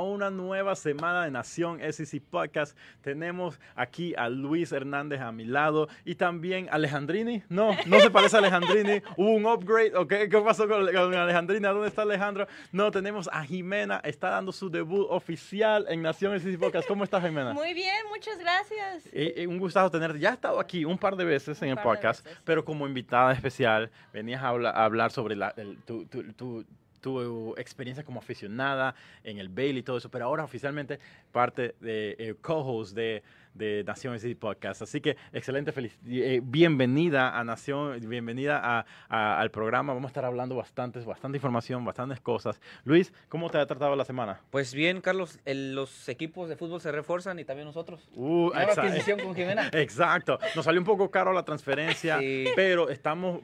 [0.00, 2.76] a una nueva semana de Nación SEC Podcast.
[3.02, 7.42] Tenemos aquí a Luis Hernández a mi lado y también Alejandrini.
[7.50, 9.02] No, no se parece a Alejandrini.
[9.16, 9.94] Hubo un upgrade.
[9.94, 10.28] Okay.
[10.28, 11.70] ¿Qué pasó con, con Alejandrina?
[11.70, 12.46] ¿Dónde está Alejandro?
[12.72, 14.00] No, tenemos a Jimena.
[14.02, 16.88] Está dando su debut oficial en Nación SEC Podcast.
[16.88, 17.52] ¿Cómo estás, Jimena?
[17.52, 19.06] Muy bien, muchas gracias.
[19.12, 20.18] Eh, eh, un gustazo tenerte.
[20.18, 23.90] Ya he estado aquí un par de veces en el podcast, pero como invitada especial,
[24.14, 26.64] venías a, hablar, a hablar sobre la, el, tu, tu, tu
[27.00, 30.98] tu experiencia como aficionada en el Bailey y todo eso, pero ahora oficialmente
[31.32, 33.22] parte de eh, co-host de
[33.54, 34.82] de Nación City Podcast.
[34.82, 39.92] Así que excelente, feliz, eh, bienvenida a Nación, bienvenida a, al programa.
[39.92, 42.60] Vamos a estar hablando bastantes, bastante información, bastantes cosas.
[42.84, 44.40] Luis, ¿cómo te ha tratado la semana?
[44.50, 48.08] Pues bien, Carlos, los equipos de fútbol se refuerzan y también nosotros.
[48.14, 49.70] Uh, adquisición con Jimena.
[49.72, 50.38] Exacto.
[50.54, 52.18] Nos salió un poco caro la transferencia,
[52.56, 53.40] pero estamos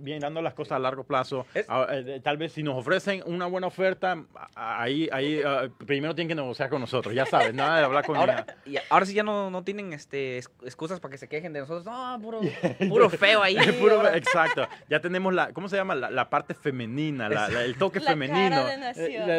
[0.00, 1.46] bien dando las cosas a largo plazo.
[1.68, 4.24] Ah, eh, tal vez si nos ofrecen una buena oferta,
[4.54, 7.14] ahí, ahí ah, primero tienen que negociar con nosotros.
[7.14, 8.46] Ya sabes, nada de hablar con ahora,
[8.88, 11.84] ahora sí ya no no, tienen este, excusas para que se quejen de nosotros.
[11.84, 12.40] No, puro,
[12.88, 13.56] puro feo ahí.
[14.14, 14.66] exacto.
[14.88, 15.94] Ya tenemos la, ¿cómo se llama?
[15.94, 18.56] La, parte femenina, el toque femenino.
[18.56, 19.30] Cara de nación.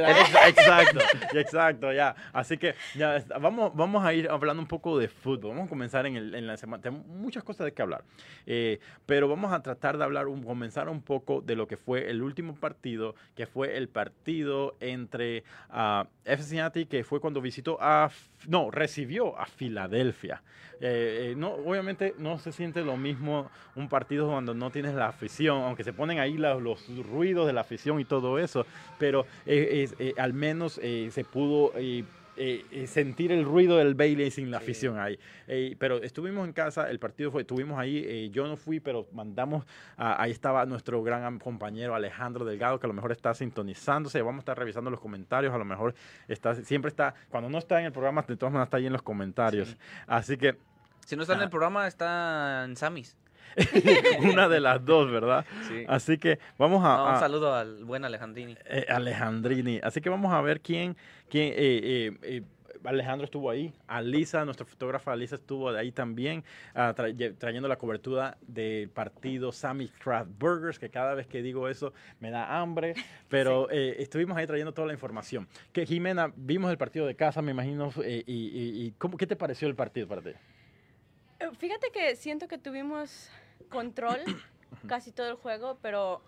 [0.48, 1.00] exacto,
[1.34, 2.16] exacto, ya.
[2.34, 5.52] Así que ya vamos, vamos a ir hablando un poco de fútbol.
[5.52, 6.84] Vamos a comenzar en, el, en la semana.
[6.84, 8.04] Tenemos muchas cosas de qué hablar.
[8.46, 12.10] Eh, pero vamos a tratar de hablar, un, comenzar un poco de lo que fue
[12.10, 17.78] el último partido, que fue el partido entre uh, FC Cincinnati, que fue cuando visitó
[17.80, 18.12] a,
[18.48, 20.01] no, recibió a Filadelfia.
[20.84, 25.08] Eh, eh, no, obviamente no se siente lo mismo un partido cuando no tienes la
[25.08, 28.66] afición, aunque se ponen ahí los ruidos de la afición y todo eso,
[28.98, 31.74] pero eh, al menos se pudo
[32.38, 35.20] eh, eh, sentir el ruido del Bailey sin la afición ahí.
[35.48, 39.66] Eh, pero estuvimos en casa, el partido fue, estuvimos ahí, yo no fui, pero mandamos,
[39.98, 44.42] ahí estaba nuestro gran compañero Alejandro Delgado, que a lo mejor está sintonizándose, vamos a
[44.42, 45.94] estar revisando los comentarios, a lo mejor
[46.28, 48.94] está, siempre está, cuando no está en el programa, de todas maneras está ahí en
[48.94, 49.78] los comentarios.
[50.08, 50.56] Así que...
[51.06, 53.18] Si no está en el programa, está en Samis.
[54.32, 55.46] una de las dos, ¿verdad?
[55.68, 55.84] Sí.
[55.88, 57.14] Así que vamos a...
[57.14, 58.56] un saludo al buen Alejandrini.
[58.88, 59.80] Alejandrini.
[59.84, 60.96] Así que vamos a ver quién,
[61.40, 62.42] eh, eh, eh,
[62.84, 66.44] Alejandro estuvo ahí, Alisa, nuestra fotógrafa Alisa estuvo ahí también,
[66.74, 66.96] ah,
[67.38, 72.32] trayendo la cobertura del partido Sammy Craft Burgers, que cada vez que digo eso me
[72.32, 72.96] da hambre,
[73.30, 75.48] pero estuvimos ahí trayendo toda la información.
[75.72, 79.68] Que Jimena, vimos el partido de casa, me imagino, y, y, ¿cómo, ¿qué te pareció
[79.68, 80.32] el partido para ti?
[81.60, 83.30] Fíjate que siento que tuvimos
[83.70, 84.20] control
[84.88, 86.24] casi todo el juego, pero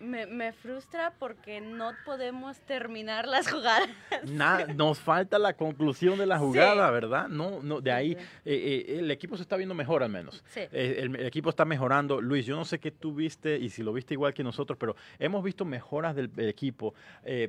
[0.00, 3.88] me, frustra porque no podemos terminar las jugadas.
[4.74, 7.28] nos falta la conclusión de la jugada, ¿verdad?
[7.28, 10.44] No, no, de ahí eh, eh, el equipo se está viendo mejor al menos.
[10.54, 12.20] Eh, el, equipo está mejorando.
[12.20, 14.96] Luis, yo no sé qué tú viste y si lo viste igual que nosotros, pero
[15.18, 16.94] hemos visto mejoras del, equipo,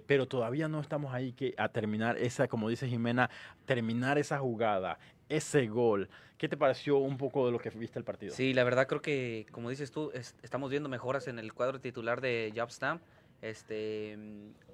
[0.06, 3.30] pero todavía no estamos ahí que a terminar esa, como dice Jimena,
[3.66, 4.98] terminar esa jugada,
[5.30, 6.10] ese gol.
[6.38, 8.34] ¿Qué te pareció un poco de lo que viste el partido?
[8.34, 12.22] Sí, la verdad creo que, como dices tú, estamos viendo mejoras en el cuadro titular
[12.22, 13.02] de Jobstamp.
[13.42, 14.18] Este,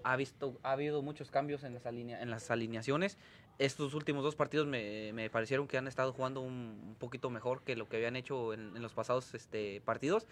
[0.04, 3.18] ha, visto, ha habido muchos cambios en las, en las alineaciones.
[3.60, 7.88] Estos últimos dos partidos me, parecieron que han estado jugando un, poquito mejor que lo
[7.88, 10.28] que habían hecho en, en los pasados este, partidos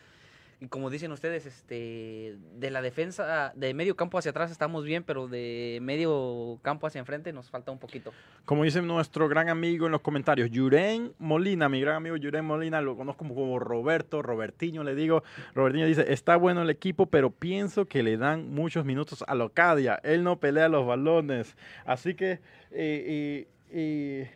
[0.62, 5.04] y como dicen ustedes, este, de la defensa, de medio campo hacia atrás estamos bien,
[5.04, 8.14] pero de medio campo hacia enfrente nos falta un poquito.
[8.46, 12.80] Como dice nuestro gran amigo en los comentarios, Yuren Molina, mi gran amigo Yuren Molina,
[12.80, 15.24] lo conozco como Roberto, Robertiño le digo,
[15.56, 20.00] Robertiño dice, está bueno el equipo, pero pienso que le dan muchos minutos a Locadia,
[20.04, 22.40] él no pelea los balones, así que...
[22.70, 24.32] Eh, eh,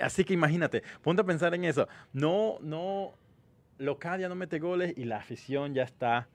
[0.00, 1.86] así que imagínate, ponte a pensar en eso.
[2.12, 3.14] No, no,
[3.78, 6.28] Locadia no mete goles y la afición ya está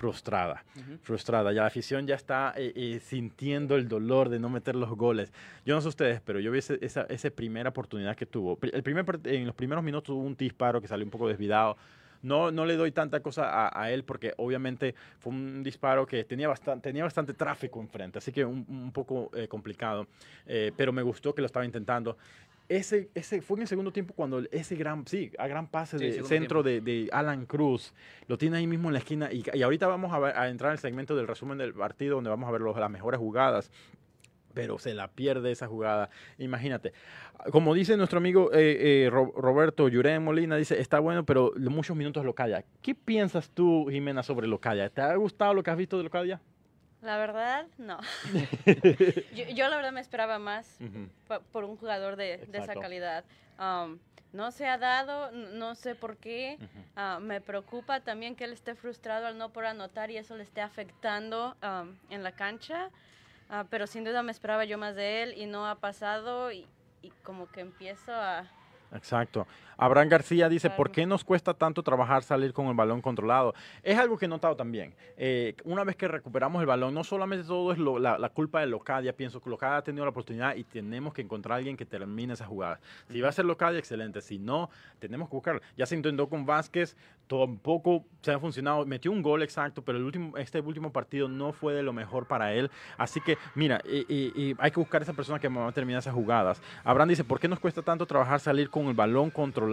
[0.00, 0.64] frustrada,
[1.02, 1.52] frustrada.
[1.52, 5.32] Ya la afición ya está eh, eh, sintiendo el dolor de no meter los goles.
[5.66, 8.58] Yo no sé ustedes, pero yo vi esa, esa, primera oportunidad que tuvo.
[8.62, 11.76] El primer, en los primeros minutos hubo un disparo que salió un poco desvidado.
[12.22, 16.48] No, no le doy tanta cosa a, él porque obviamente fue un disparo que tenía
[16.48, 20.06] bastante, tenía bastante tráfico enfrente, así que un, poco eh, complicado,
[20.44, 22.18] pero me gustó que lo estaba intentando
[22.70, 26.22] ese, ese fue en el segundo tiempo cuando ese gran, sí, a gran pase de
[26.22, 27.92] centro de, Alan Cruz,
[28.28, 31.16] lo tiene ahí mismo en la esquina y, ahorita vamos a, entrar en el segmento
[31.16, 33.72] del resumen del partido donde vamos a ver las mejores jugadas
[34.54, 36.10] pero se la pierde esa jugada.
[36.38, 36.92] Imagínate.
[37.52, 42.24] Como dice nuestro amigo eh, eh, Roberto Yurén Molina, dice, está bueno, pero muchos minutos
[42.24, 42.64] Locadia.
[42.82, 44.90] ¿Qué piensas tú, Jimena, sobre Locadia?
[44.90, 46.40] ¿Te ha gustado lo que has visto de Locadia?
[47.02, 47.98] La verdad, no.
[49.54, 50.78] yo, la verdad me esperaba más
[51.50, 53.24] por un jugador de, esa calidad.
[53.58, 53.98] Um,
[54.32, 56.58] no se ha dado, no sé por qué.
[56.96, 60.42] Ah, me preocupa también que él esté frustrado al no poder anotar y eso le
[60.42, 62.90] esté afectando um, en la cancha.
[63.48, 66.66] ah, pero sin duda me esperaba yo más de él y no ha pasado y
[67.24, 68.44] como que empiezo a
[68.92, 69.46] Exacto.
[69.80, 73.54] Abraham García dice, ¿por qué nos cuesta tanto trabajar salir con el balón controlado?
[73.82, 74.94] Es algo que he notado también.
[75.16, 79.16] Eh, una vez que recuperamos el balón, no solamente todo es la, culpa de Locadia,
[79.16, 82.34] pienso que Locadia ha tenido la oportunidad y tenemos que encontrar a alguien que termine
[82.34, 82.78] esa jugada.
[83.10, 84.20] Si va a ser Locadia, excelente.
[84.20, 84.68] Si no,
[84.98, 85.62] tenemos que buscarlo.
[85.78, 86.94] Ya se intentó con Vázquez,
[87.26, 88.84] tampoco se ha funcionado.
[88.84, 92.26] Metió un gol exacto, pero el último, este último partido no fue de lo mejor
[92.26, 92.70] para él.
[92.98, 96.12] Así que, mira, y, hay que buscar a esa persona que va a terminar esas
[96.12, 96.60] jugadas.
[96.84, 99.69] Abraham dice, ¿por qué nos cuesta tanto trabajar salir con el balón controlado.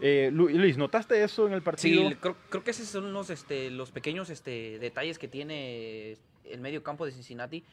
[0.00, 2.08] Eh, Luis, ¿notaste eso en el partido?
[2.08, 6.82] Sí, creo, que esos son los, este, los pequeños este, detalles que tiene el medio
[6.82, 7.64] campo de Cincinnati.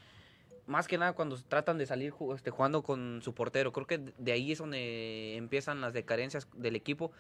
[0.66, 3.74] Más que nada cuando tratan de salir este, jugando con su portero.
[3.74, 7.12] Creo que de ahí es donde empiezan las decadencias del equipo.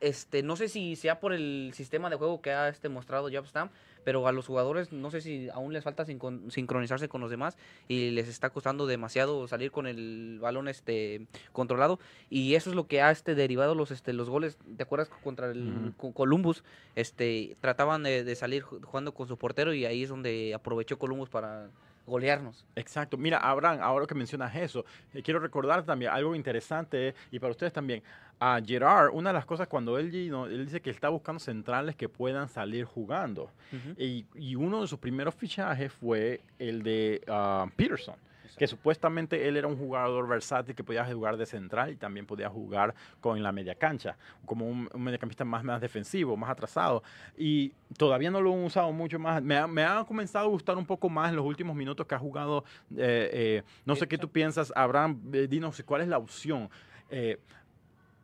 [0.00, 3.70] Este, no sé si sea por el sistema de juego que ha este, mostrado Jobstam,
[4.04, 7.56] pero a los jugadores no sé si aún les falta sincronizarse con los demás
[7.88, 11.98] y les está costando demasiado salir con el balón este controlado.
[12.30, 14.58] Y eso es lo que ha este derivado los este los goles.
[14.76, 16.64] Te acuerdas contra el Columbus
[16.94, 21.70] este trataban de, salir jugando con su portero y ahí es donde aprovechó Columbus para
[22.08, 22.64] golearnos.
[22.74, 23.16] Exacto.
[23.16, 24.84] Mira, Abraham, ahora que mencionas eso,
[25.14, 28.02] eh, quiero recordar también algo interesante y para ustedes también
[28.40, 32.08] a Gerard, una de las cosas cuando él, él dice que está buscando centrales que
[32.08, 33.50] puedan salir jugando.
[33.96, 34.24] y,
[34.54, 38.16] uno de sus primeros fichajes fue el de ah, Peterson
[38.56, 42.48] que supuestamente él era un jugador versátil que podía jugar de central y también podía
[42.48, 47.02] jugar con la media cancha, como un, mediocampista más, más defensivo, más atrasado.
[47.36, 49.42] Y todavía no lo han usado mucho más.
[49.42, 52.14] Me ha, me ha comenzado a gustar un poco más en los últimos minutos que
[52.14, 52.64] ha jugado.
[52.96, 56.68] Eh, eh, no sé qué tú piensas, Abraham, eh, dinos cuál es la opción.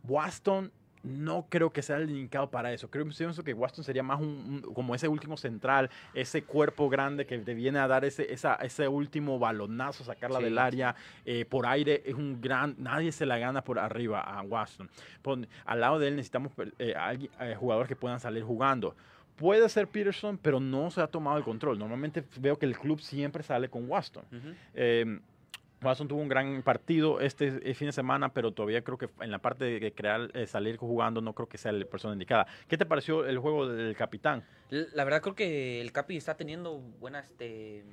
[0.06, 0.70] Waston
[1.04, 2.90] no creo que sea el indicado para eso.
[2.90, 3.06] Creo
[3.44, 7.78] que Waston sería más un, como ese último central, ese cuerpo grande que te viene
[7.78, 12.02] a dar ese, ese último balonazo, sacarla del área eh, por aire.
[12.06, 14.88] Es un gran, nadie se la gana por arriba a Waston.
[15.66, 16.94] al lado de él necesitamos eh,
[17.40, 18.96] eh, jugadores que puedan salir jugando.
[19.36, 21.78] Puede ser Peterson, pero no se ha tomado el control.
[21.78, 24.24] Normalmente veo que el club siempre sale con Waston.
[25.84, 29.30] Watson tuvo un gran partido este eh, fin de semana, pero todavía creo que en
[29.30, 32.46] la parte de crear, eh, salir jugando, no creo que sea la persona indicada.
[32.68, 34.44] ¿Qué te pareció el juego del capitán?
[34.70, 37.84] La verdad creo que el Capi está teniendo buenas, este,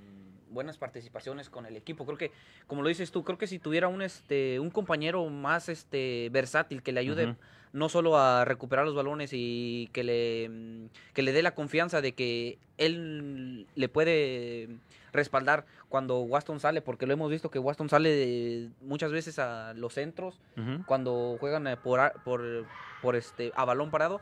[0.50, 2.06] buenas participaciones con el equipo.
[2.06, 2.32] Creo que,
[2.68, 6.82] como lo dices tú, creo que si tuviera un, este, un compañero más este, versátil
[6.84, 7.36] que le ayude
[7.74, 12.14] no solo a recuperar los balones y que le, que le dé la confianza de
[12.14, 14.70] que él le puede
[15.14, 19.94] respaldar cuando Waston sale, porque lo hemos visto que Waston sale muchas veces a los
[19.94, 20.40] centros
[20.86, 22.66] cuando juegan eh, por, por,
[23.02, 24.22] por, este, a balón parado.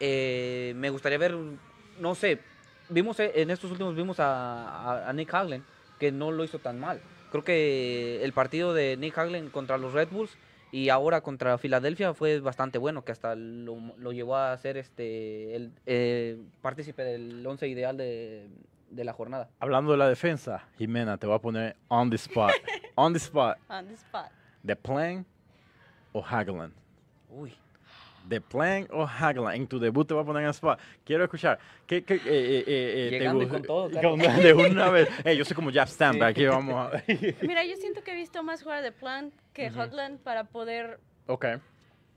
[0.00, 1.36] Eh, me gustaría ver,
[2.00, 2.40] no sé,
[2.88, 5.64] vimos eh, en estos últimos vimos a, Nick Haglen
[5.98, 7.00] que no lo hizo tan mal.
[7.30, 10.36] Creo que el partido de Nick Haglen contra los Red Bulls
[10.72, 15.70] y ahora contra Filadelfia fue bastante bueno, que hasta lo, llevó a ser este el
[16.60, 18.48] partícipe del once ideal de,
[18.92, 19.48] de la jornada.
[19.58, 22.52] Hablando de la defensa, Jimena, te voy a poner on the spot.
[22.94, 23.58] on the spot.
[23.68, 24.30] On the spot.
[24.62, 25.26] ¿The Plan
[26.12, 26.72] o Hagelin?
[27.28, 27.54] Uy.
[28.28, 29.50] ¿The Plan o Hagelin?
[29.50, 30.78] En tu debut te voy a poner en spot.
[31.04, 31.58] Quiero escuchar.
[31.86, 33.88] ¿Qué, qué, eh, eh, eh, eh Llegando con todo,
[34.42, 35.08] De una vez.
[35.36, 37.02] yo soy como Jeff Stamp, aquí vamos a...
[37.42, 40.98] Mira, yo siento que he visto más jugar de Plan que uh para poder...
[41.26, 41.58] Okay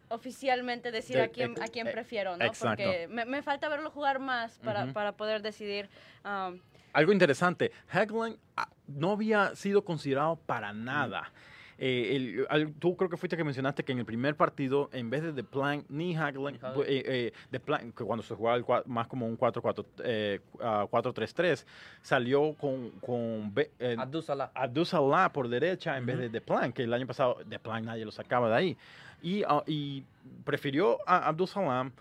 [0.10, 2.46] oficialmente decir a quién, a quién prefiero, ¿no?
[2.60, 5.90] Porque me, falta verlo jugar más para, para poder decidir.
[6.24, 6.60] Um,
[6.94, 11.32] Algo interesante, Hagelin ah, no había sido considerado para nada.
[11.78, 15.34] Eh, tú creo que fuiste que mencionaste que en el primer partido, en vez de
[15.34, 21.66] The Plan ni Hagelin, eh, eh Plan, que cuando se jugaba más como un 4-3-3,
[22.02, 26.94] salió con, con eh, Abdus Salah por derecha en vez de The Plan, que el
[26.94, 28.78] año pasado The Plan nadie lo sacaba de ahí.
[29.22, 30.04] Y, ah, y
[30.44, 31.92] prefirió a Abdul Salam.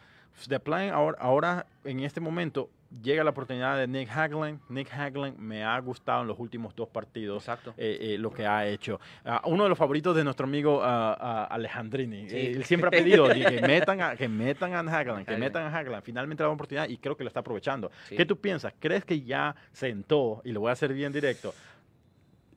[0.49, 2.69] The Plan ahora, ahora, en este momento,
[3.03, 4.61] llega la oportunidad de Nick Hagelin.
[4.69, 7.75] Nick Hagelin me ha gustado en los últimos dos partidos Exacto.
[7.77, 9.01] Eh, eh, lo que ha hecho.
[9.25, 12.27] Ah, uno de los favoritos de nuestro amigo uh, Alejandrini.
[12.31, 16.03] él siempre ha pedido que metan a, que metan a Hagelin, que metan a Hagelin.
[16.03, 17.91] Finalmente la oportunidad y creo que lo está aprovechando.
[18.09, 18.73] ¿Qué tú piensas?
[18.79, 21.55] ¿Crees que ya sentó, y lo voy a hacer bien directo,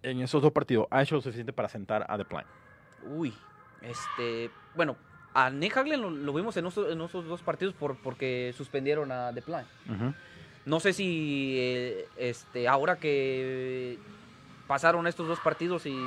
[0.03, 2.45] en esos dos partidos, ha hecho lo suficiente para sentar a The Plan?
[3.03, 3.33] Uy,
[3.81, 4.95] este, bueno,
[5.33, 9.65] a Nick Haglen lo, vimos en esos, dos partidos por, porque suspendieron a The Plan.
[10.65, 13.97] No sé si eh, este, ahora que
[14.67, 15.97] pasaron estos dos partidos y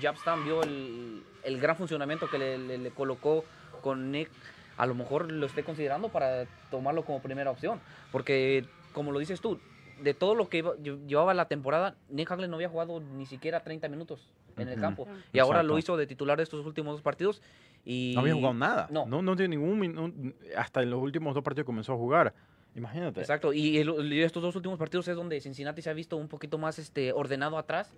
[0.00, 3.44] Jabstam vio el, gran funcionamiento que le, colocó
[3.82, 4.30] con Nick,
[4.78, 7.78] a lo mejor lo esté considerando para tomarlo como primera opción.
[8.10, 9.60] Porque, como lo dices tú,
[10.00, 10.62] de todo lo que
[11.06, 14.20] llevaba la temporada, Nick Haglund no había jugado ni siquiera 30 minutos
[14.56, 15.06] en el campo.
[15.32, 17.42] Y ahora lo hizo de titular estos últimos dos partidos.
[17.86, 18.12] Y...
[18.14, 18.88] No había jugado nada.
[18.90, 19.06] No.
[19.06, 22.34] No, tiene ningún Hasta en los últimos dos partidos comenzó a jugar.
[22.74, 23.20] Imagínate.
[23.20, 23.52] Exacto.
[23.52, 23.78] Y,
[24.20, 27.56] estos dos últimos partidos es donde Cincinnati se ha visto un poquito más este, ordenado
[27.56, 27.94] atrás.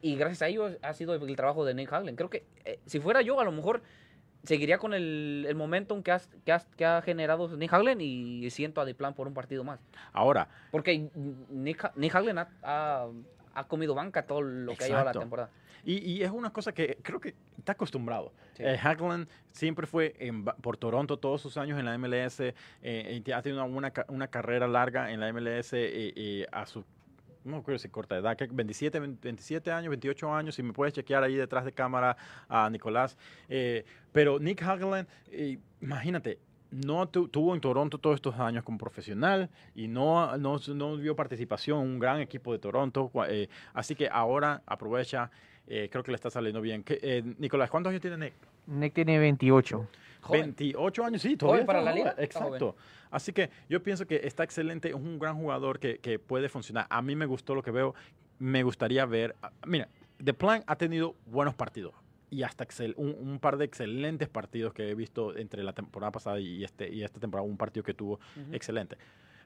[0.00, 2.16] Y gracias a ello ha sido el, trabajo de Nick Haglund.
[2.16, 3.82] Creo que eh, si fuera yo, a lo mejor
[4.44, 8.84] seguiría con el, el momentum que, que, que, ha generado Nick Haglen y siento a
[8.84, 9.80] Deplan por un partido más.
[10.12, 10.48] Ahora.
[10.70, 11.10] Porque
[11.50, 13.08] Nick, Nick ha,
[13.54, 15.50] ha, comido banca todo lo que ha llevado la temporada.
[15.86, 18.34] Y, y, es una cosa que creo que está acostumbrado.
[18.54, 18.64] Sí.
[18.66, 18.78] Eh,
[19.52, 20.14] siempre fue
[20.60, 22.40] por Toronto todos sus años en la MLS,
[22.82, 26.84] eh, ha tenido una, una, carrera larga en la MLS eh, a su
[27.46, 31.22] no creo si corta edad, que 27, 27 años, 28 años, si me puedes chequear
[31.22, 32.16] ahí detrás de cámara
[32.48, 33.16] a Nicolás.
[33.48, 36.38] Eh, pero Nick Hageland, eh, imagínate,
[36.70, 41.80] no tuvo en Toronto todos estos años como profesional y no, no, no dio participación
[41.80, 43.10] en un gran equipo de Toronto.
[43.28, 45.30] Eh, así que ahora aprovecha,
[45.66, 46.84] creo que le está saliendo bien.
[47.38, 48.34] Nicolás, ¿cuántos años tiene Nick?
[48.66, 49.88] Nick tiene 28.
[50.30, 51.66] 28 años, sí, todavía.
[51.66, 52.14] para la liga.
[52.18, 52.76] Exacto.
[53.10, 56.86] Así que yo pienso que está excelente, es un gran jugador que, que, puede funcionar.
[56.90, 57.94] A mí me gustó lo que veo,
[58.38, 59.36] me gustaría ver.
[59.42, 59.88] Ah, mira,
[60.22, 61.94] The Plan ha tenido buenos partidos
[62.30, 66.40] y hasta excel, un, par de excelentes partidos que he visto entre la temporada pasada
[66.40, 68.18] y, este, y esta temporada, un partido que tuvo
[68.52, 68.96] excelente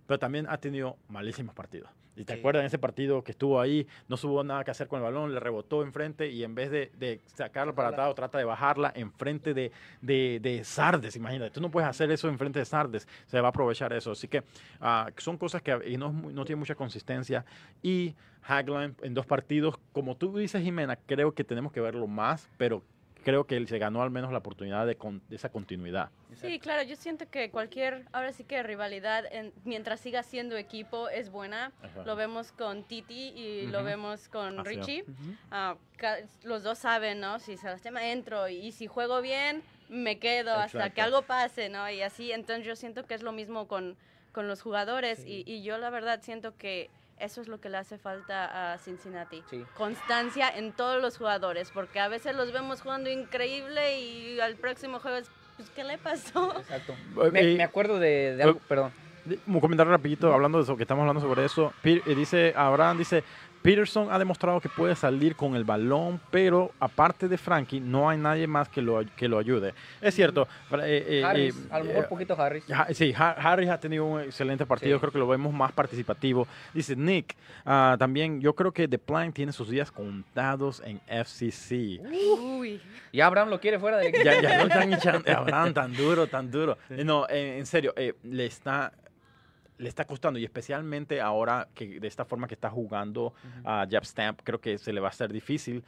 [0.06, 1.90] pero también ha tenido malísimos partidos.
[2.16, 4.98] Y te acuerdas en ese partido que estuvo ahí, no supo nada que hacer con
[4.98, 8.44] el balón, le rebotó enfrente y en vez de, de sacarlo para atrás, trata de
[8.44, 11.16] bajarla enfrente de, de, de, Sardes.
[11.16, 14.10] Imagínate, tú no puedes hacer eso enfrente de Sardes, se va a aprovechar eso.
[14.10, 14.42] Así que
[14.80, 17.44] ah, son cosas que y no, no tienen mucha consistencia.
[17.82, 22.50] Y Hagland en dos partidos, como tú dices, Jimena, creo que tenemos que verlo más,
[22.58, 22.82] pero
[23.24, 24.96] creo que él se ganó al menos la oportunidad de,
[25.30, 26.10] esa continuidad.
[26.40, 29.24] Sí, claro, yo siento que cualquier, ahora sí que rivalidad,
[29.64, 31.72] mientras siga siendo equipo, es buena.
[32.04, 35.04] Lo vemos con Titi y lo vemos con Richie.
[35.50, 35.76] Ah,
[36.42, 37.38] los dos saben, ¿no?
[37.38, 41.68] Si se las tema, entro y si juego bien, me quedo hasta que algo pase,
[41.68, 41.90] ¿no?
[41.90, 43.96] Y así, entonces yo siento que es lo mismo con,
[44.32, 47.76] con los jugadores y, y yo la verdad siento que eso es lo que le
[47.76, 49.42] hace falta a Cincinnati.
[49.76, 54.98] Constancia en todos los jugadores, porque a veces los vemos jugando increíble y al próximo
[55.00, 56.56] jueves, pues, ¿qué le pasó?
[56.58, 56.94] Exacto.
[57.32, 58.92] Me, acuerdo de, algo, perdón.
[59.46, 61.72] Un comentario rapidito, hablando de eso, que estamos hablando sobre eso.
[61.84, 63.22] Eh, dice, Abraham dice,
[63.62, 68.16] Peterson ha demostrado que puede salir con el balón, pero aparte de Frankie, no hay
[68.16, 69.74] nadie más que lo, que lo ayude.
[70.00, 70.48] Es cierto.
[70.72, 72.64] Eh, eh, Harris, eh, a lo mejor poquito Harris.
[72.92, 76.46] sí, Harris ha tenido un excelente partido, creo que lo vemos más participativo.
[76.72, 77.36] Dice Nick,
[77.66, 82.00] ah, también yo creo que The Plan tiene sus días contados en FCC.
[82.00, 82.80] Uy.
[83.12, 86.50] Y Abraham lo quiere fuera de Ya, ya no están echando, Abraham tan duro, tan
[86.50, 86.78] duro.
[86.88, 88.92] No, en serio, le está
[89.80, 93.32] le está costando y especialmente ahora que de esta forma que está jugando
[93.64, 95.82] a Jab Stamp, creo que se le va a hacer difícil.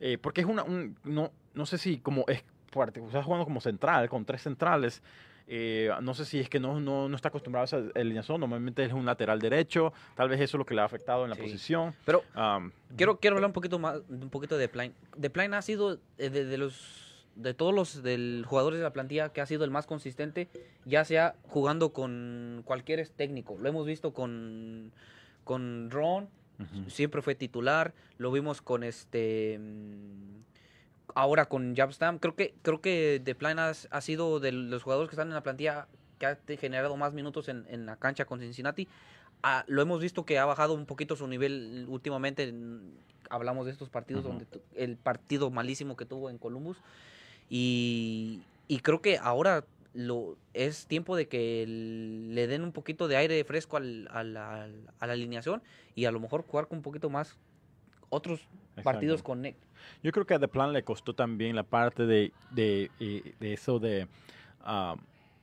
[0.00, 0.64] Eh, porque es una,
[1.04, 5.02] no, no sé si como es fuerte, está jugando como central, con tres centrales.
[5.50, 8.38] Eh, no sé si es que no, no, no, está acostumbrado a esa alineación.
[8.38, 9.94] Normalmente es un lateral derecho.
[10.14, 11.94] Tal vez eso es lo que le ha afectado en la posición.
[12.04, 12.22] Pero
[12.96, 14.92] quiero, quiero hablar un poquito más un poquito de Plain.
[15.16, 19.30] De Plain ha sido eh, de los de todos los del jugadores de la plantilla
[19.30, 20.48] que ha sido el más consistente,
[20.84, 23.56] ya sea jugando con cualquier técnico.
[23.58, 24.92] Lo hemos visto con,
[25.44, 26.28] con Ron,
[26.88, 27.94] siempre fue titular.
[28.18, 30.38] Lo vimos con este mm,
[31.14, 32.18] ahora con Jabstam.
[32.18, 35.42] Creo que, creo que De Planas ha sido de los jugadores que están en la
[35.42, 35.86] plantilla
[36.18, 38.88] que ha generado más minutos en, en la cancha con Cincinnati.
[39.42, 42.52] Ah, lo hemos visto que ha bajado un poquito su nivel últimamente.
[43.30, 46.76] hablamos de estos partidos, donde el partido malísimo que tuvo en Columbus.
[47.48, 48.42] Y,
[48.82, 49.64] creo que ahora
[49.94, 54.68] lo, es tiempo de que le den un poquito de aire fresco al, a, la,
[55.00, 55.62] alineación
[55.94, 57.36] y a lo mejor jugar con un poquito más
[58.10, 58.46] otros
[58.82, 59.56] partidos con Nick.
[60.02, 63.78] Yo creo que a The Plan le costó también la parte de, de, eh, eso
[63.78, 64.06] de...
[64.60, 64.96] Ah,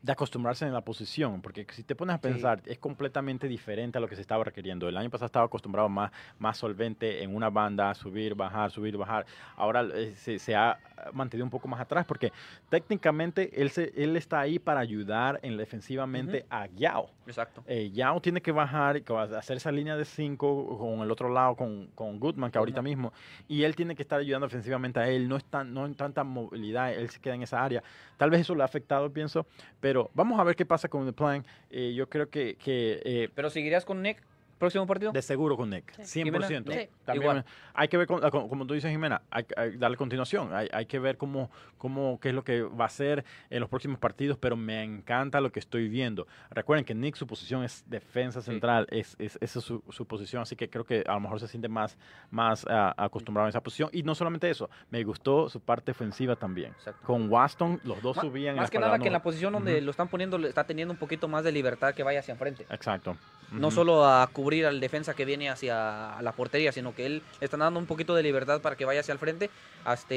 [0.06, 4.02] de acostumbrarse en la posición, porque si te pones a pensar, es completamente diferente a
[4.02, 4.88] lo que se estaba requiriendo.
[4.88, 9.26] El año pasado estaba acostumbrado más, más solvente en una banda, subir, bajar, subir, bajar.
[9.56, 10.78] Ahora eh, se, ha
[11.12, 12.32] mantenido un poco más atrás, porque
[12.70, 17.10] técnicamente él, se, él está ahí para ayudar en defensivamente a Yao.
[17.26, 17.64] Exacto.
[17.66, 19.02] Eh, Yao tiene que bajar,
[19.36, 23.12] hacer esa línea de cinco con el otro lado, con, con Goodman, que ahorita mismo,
[23.48, 25.28] y él tiene que estar ayudando defensivamente a él.
[25.28, 27.82] No, está, no en tanta movilidad, él se queda en esa área.
[28.18, 29.48] Tal vez eso le ha afectado, pienso,
[29.80, 31.46] pero vamos a ver qué pasa con The Plan.
[31.70, 32.56] Eh, yo creo que...
[32.56, 34.22] que eh, ¿Pero seguirías con Nick?
[34.58, 35.12] Próximo partido?
[35.12, 36.24] De seguro con Nick, Sí.
[36.24, 36.72] 100%.
[36.72, 36.90] Sí.
[37.06, 37.46] También Igual.
[37.74, 40.54] hay que ver, con- como, como tú dices, Jimena, hay, hay que darle continuación.
[40.54, 43.70] Hay, hay que ver cómo, cómo, qué es lo que va a hacer en los
[43.70, 46.28] próximos partidos, pero me encanta lo que estoy viendo.
[46.52, 48.52] Recuerden que Nick, su posición es defensa Sí.
[48.52, 51.40] central, es, es, esa es su, su posición, así que creo que a lo mejor
[51.40, 51.98] se siente más,
[52.32, 53.90] más ah, acostumbrado a esa posición.
[53.92, 56.72] Y no solamente eso, me gustó su parte ofensiva también.
[56.72, 57.06] Exacto.
[57.06, 58.56] Con Waston, los dos subían.
[58.56, 60.94] en Más que nada que en la posición donde lo están poniendo le está teniendo
[60.94, 62.66] un poquito más de libertad que vaya hacia enfrente.
[62.70, 63.18] Exacto.
[63.52, 67.46] No solo a cubrir al defensa que viene hacia la portería, sino que él le
[67.46, 69.50] están dando un poquito de libertad para que vaya hacia el frente,
[69.84, 70.16] hasta,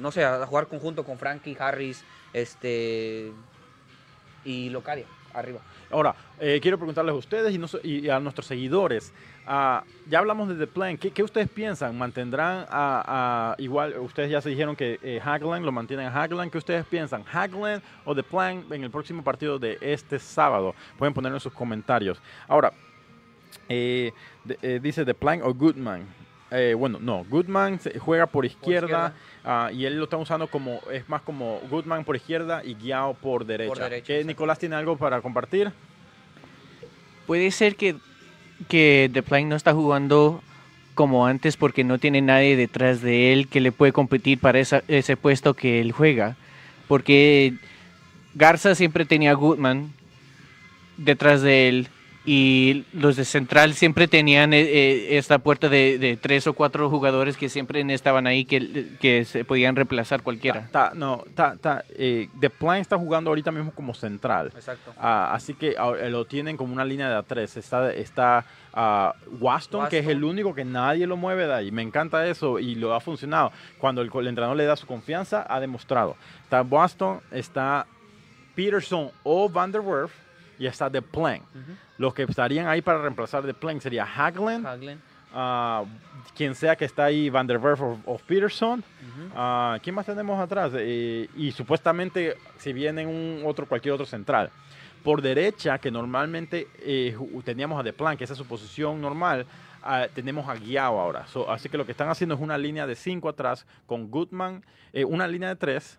[0.00, 3.32] no sé, a jugar conjunto con Frankie, Harris, este
[4.44, 5.60] y Locadia arriba.
[5.90, 9.12] Ahora, eh, quiero preguntarles a ustedes y, no y a nuestros seguidores.
[9.46, 10.96] ah, ya hablamos de The Plan.
[10.96, 11.96] ¿Qué, ustedes piensan?
[11.96, 13.96] ¿Mantendrán a, a- igual?
[13.98, 16.50] Ustedes ya se dijeron que eh, Hagland lo mantienen a Hagland.
[16.50, 17.24] ¿Qué ustedes piensan?
[17.30, 20.74] ¿Hagland o The Plan en el próximo partido de este sábado?
[20.96, 22.20] Pueden ponerlo en sus comentarios.
[22.48, 22.72] Ahora,
[23.68, 24.12] eh,
[24.44, 26.02] de- eh, dice The Plan o Goodman.
[26.50, 29.14] Eh, bueno, no, Goodman juega por izquierda, izquierda.
[29.44, 33.12] ah, y él lo está usando como, es más como Goodman por izquierda y Guiao
[33.14, 33.84] por derecha.
[33.84, 34.26] derecha, ¿Qué, exacto.
[34.28, 35.70] Nicolás tiene algo para compartir?
[37.26, 37.96] Puede ser que,
[38.68, 40.42] que The Plank no está jugando
[40.94, 44.82] como antes porque no tiene nadie detrás de él que le puede competir para esa-
[44.88, 46.36] ese puesto que él juega.
[46.88, 47.54] Porque
[48.34, 49.92] Garza siempre tenía a Goodman
[50.96, 51.88] detrás de él
[52.30, 56.90] y los de Central siempre tenían eh, eh, esta puerta de, de tres o cuatro
[56.90, 60.68] jugadores que siempre estaban ahí que, que se podían reemplazar cualquiera.
[60.70, 64.52] Ta- no, ta- ta- eh, The Plan está jugando ahorita mismo como central.
[64.54, 64.92] Exacto.
[64.98, 67.56] Ah, así que ah, eh, lo tienen como una línea de A3.
[67.56, 68.44] Está, está
[68.74, 71.70] ah, Waston, que es el único que nadie lo mueve de ahí.
[71.70, 73.52] Me encanta eso y lo ha funcionado.
[73.78, 76.14] Cuando el, el entrenador le da su confianza, ha demostrado.
[76.42, 77.86] Está Waston, está
[78.54, 80.12] Peterson o Van der Werf
[80.58, 81.40] y está The Plan.
[81.96, 85.00] Los que estarían ahí para reemplazar The Plan sería Hagland, Haglin.
[85.32, 85.84] ah,
[86.34, 88.80] quien sea que está ahí, Van der Werf o, Peterson.
[88.80, 89.30] Ujú.
[89.34, 90.72] Ah, ¿Quién más tenemos atrás?
[90.76, 94.50] Eh, y supuestamente si viene un otro, cualquier otro central.
[95.02, 99.46] Por derecha, que normalmente eh, teníamos a De Plan, que esa es su posición normal,
[99.82, 101.26] ah, tenemos a Guiao ahora.
[101.28, 104.64] So, así que lo que están haciendo es una línea de 5 atrás con Goodman,
[104.92, 105.98] eh, una línea de 3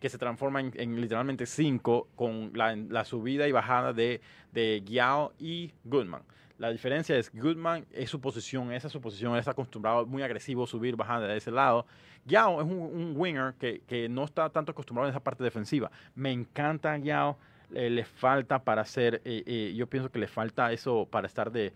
[0.00, 4.20] que se transforma en, en literalmente 5 con la, subida y bajada de,
[4.52, 6.22] de Guiao y Goodman.
[6.58, 10.22] La diferencia es Goodman es su posición, esa es su posición, él está acostumbrado muy
[10.22, 11.86] agresivo subir, bajar de ese lado.
[12.24, 15.90] Yao es un, un winger que, que no está tanto acostumbrado en esa parte defensiva.
[16.14, 17.36] Me encanta Yao,
[17.74, 21.50] eh, le falta para hacer, eh, eh, yo pienso que le falta eso para estar
[21.50, 21.72] de...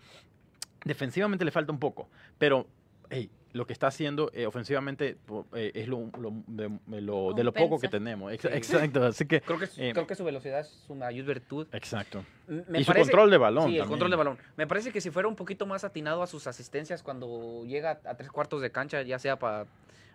[0.85, 2.67] Defensivamente le falta un poco, pero
[3.11, 5.17] hey, lo que está haciendo eh, ofensivamente
[5.55, 6.71] eh, es lo, lo- de,
[7.01, 8.33] lo, de lo poco que tenemos.
[8.33, 8.49] Ex- Sí.
[8.53, 9.41] Exacto, así que...
[9.41, 11.67] Creo que, su- Eh, creo que su velocidad es su mayor virtud.
[11.73, 12.25] Exacto.
[12.47, 13.69] Me y su parece- control de balón.
[13.71, 14.39] Sí, el control de balón.
[14.57, 18.15] Me parece que si fuera un poquito más atinado a sus asistencias cuando llega a
[18.15, 19.67] tres cuartos de cancha, ya sea para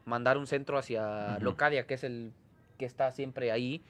[0.06, 1.38] mandar un centro hacia.
[1.40, 2.32] Locadia, que es el
[2.78, 3.82] que está siempre ahí,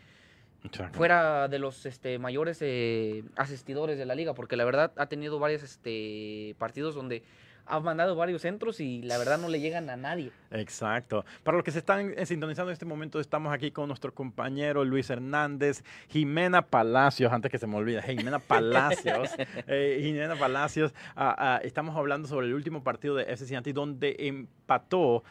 [0.63, 0.97] Exacto.
[0.97, 5.37] fuera de los este, mayores eh, asistidores de la liga, porque la verdad ha tenido
[5.39, 7.21] varios este, partidos donde
[7.65, 10.31] ha mandado varios centros y la verdad no le llegan a nadie.
[10.51, 11.25] Exacto.
[11.43, 14.83] Para los que se están eh, sintonizando en este momento, estamos aquí con nuestro compañero
[14.85, 19.31] Luis Hernández, Jimena Palacios, antes que se me olvide, Jimena Palacios.
[19.67, 24.15] eh, Jimena Palacios, ah, ah, estamos hablando sobre el último partido de FC Cincinnati donde
[24.19, 25.23] empató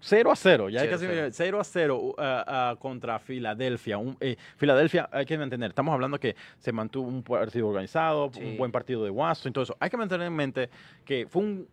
[0.00, 1.28] 0 a 0, ya Cero casi a cero.
[1.32, 3.98] 0 a 0 ah, ah, contra Filadelfia.
[3.98, 8.40] Un- eh, Filadelfia, hay que mantener, estamos hablando que se mantuvo un partido organizado, Sí.
[8.44, 9.76] un buen partido de Washington, todo eso.
[9.80, 10.70] Hay que mantener en mente
[11.04, 11.68] que fue un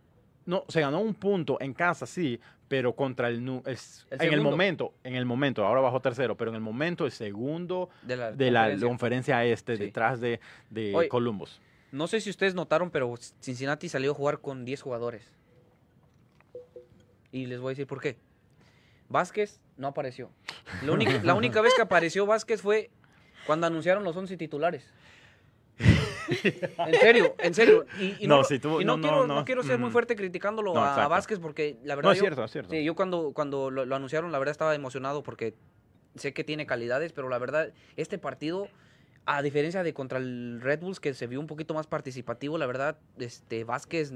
[0.46, 4.42] no, se ganó un punto en casa, sí, pero contra el, el El en el
[4.42, 8.32] momento, en el momento, ahora bajó tercero, pero en el momento el segundo De la,
[8.34, 8.88] de la conferencia.
[8.88, 9.86] conferencia este, Sí.
[9.86, 11.62] detrás de, de Columbus.
[11.94, 15.32] No sé si ustedes notaron, pero Cincinnati salió a jugar con 10 jugadores.
[17.34, 18.16] Y les voy a decir por qué.
[19.10, 20.30] Vázquez no apareció.
[20.86, 22.90] La única, la única vez que apareció Vázquez fue
[23.46, 24.86] cuando anunciaron los 11 titulares.
[26.30, 27.86] En serio, en serio.
[28.00, 29.46] Y, y No, no, sí, tú- y no no, quiero, no.
[29.46, 31.08] quiero ser muy fuerte criticándolo a, a.
[31.08, 32.72] Vázquez porque la verdad No, es yo- cierto, es cierto.
[32.72, 35.54] Sí, yo cuando, cuando lo, lo anunciaron, la verdad estaba emocionado porque
[36.16, 38.68] sé que tiene calidades, pero la verdad, este partido,
[39.26, 42.68] a diferencia de contra el Red Bulls, que se vio un poquito más participativo, la
[42.68, 44.12] verdad, este Vázquez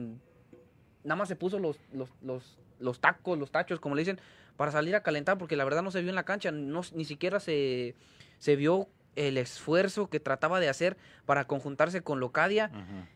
[1.04, 4.20] nada más se puso los, los, los, los tacos, los tachos, como le dicen,
[4.56, 7.06] para salir a calentar, porque la verdad no se vio en la cancha, no, ni
[7.06, 7.96] siquiera se,
[8.40, 12.72] se vio el esfuerzo que trataba de hacer para conjuntarse con Locadia.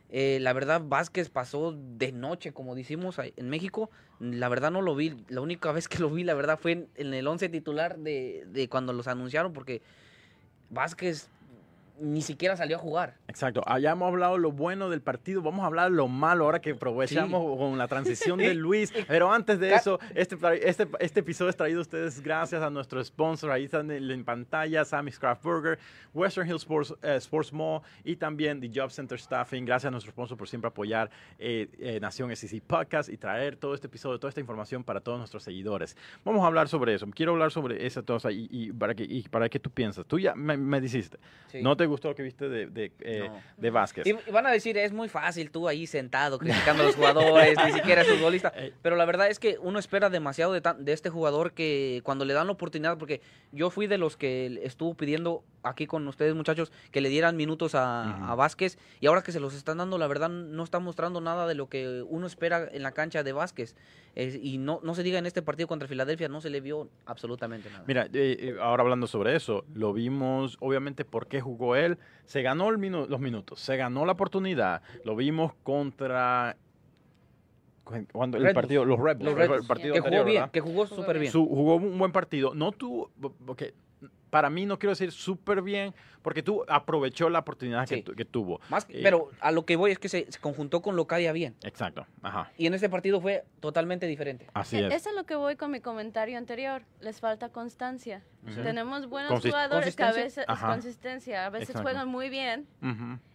[0.09, 3.91] Eh, la verdad, Vázquez pasó de noche, como decimos en México.
[4.19, 5.15] La verdad no lo vi.
[5.29, 8.45] La única vez que lo vi, la verdad, fue en, en el 11 titular de,
[8.47, 9.83] de cuando los anunciaron, porque
[10.71, 11.29] Vázquez
[12.01, 13.15] ni siquiera salió a jugar.
[13.27, 13.61] Exacto.
[13.65, 17.57] Allá hemos hablado lo bueno del partido, vamos a hablar lo malo ahora que aprovechamos
[17.57, 18.91] con la transición de Luis.
[19.07, 23.03] Pero antes de eso, este, este, este episodio es traído a ustedes gracias a nuestro
[23.03, 23.51] sponsor.
[23.51, 25.79] Ahí están en, pantalla, Sammy's Craft Burger,
[26.13, 29.65] Western Hills Sports, eh, Sports Mall y también The Job Center Staffing.
[29.65, 31.09] Gracias a nuestro sponsor por siempre apoyar
[31.39, 35.17] eh, eh, Nación SEC Podcast y traer todo este episodio, toda esta información para todos
[35.17, 35.95] nuestros seguidores.
[36.25, 37.07] Vamos a hablar sobre eso.
[37.13, 40.05] Quiero hablar sobre esa cosa y, para, que, y para que tú piensas.
[40.05, 41.17] Tú ya me, me dijiste,
[41.61, 44.05] no te gustó lo que viste de, de, eh, de Vázquez.
[44.05, 47.71] Y, van a decir, es muy fácil tú ahí sentado criticando a los jugadores, ni
[47.73, 48.51] siquiera es futbolista.
[48.61, 48.73] Eh.
[48.81, 52.33] Pero la verdad es que uno espera demasiado de, de, este jugador que cuando le
[52.33, 56.71] dan la oportunidad, porque yo fui de los que estuvo pidiendo aquí con ustedes muchachos
[56.91, 60.07] que le dieran minutos a, a Vázquez y ahora que se los están dando, la
[60.07, 63.75] verdad no está mostrando nada de lo que uno espera en la cancha de Vázquez.
[64.15, 67.69] y no, no se diga en este partido contra Filadelfia, no se le vio absolutamente
[67.69, 67.83] nada.
[67.87, 71.41] Mira, eh, ahora hablando sobre eso, lo vimos obviamente por qué
[71.75, 74.81] jugó él se ganó el los minutos, se ganó la oportunidad.
[75.03, 76.55] Lo vimos contra
[78.11, 81.31] cuando el partido, los Red Bulls, partido que jugó bien, que jugó súper bien.
[81.31, 82.53] jugó un buen partido.
[82.53, 83.11] No tuvo,
[83.45, 83.73] porque
[84.31, 88.61] para mí no quiero decir súper bien, porque tú aprovechó la oportunidad que, tuvo.
[88.69, 91.55] Más, eh, pero a lo que voy es que se, conjuntó con Locadia bien.
[91.63, 92.51] Exacto, ajá.
[92.57, 94.47] Y en este partido fue totalmente diferente.
[94.53, 94.91] Así es.
[94.93, 96.83] Eso es lo que voy con mi comentario anterior.
[97.01, 98.23] Les falta constancia.
[98.63, 102.67] Tenemos buenos jugadores que a veces, consistencia, a veces juegan muy bien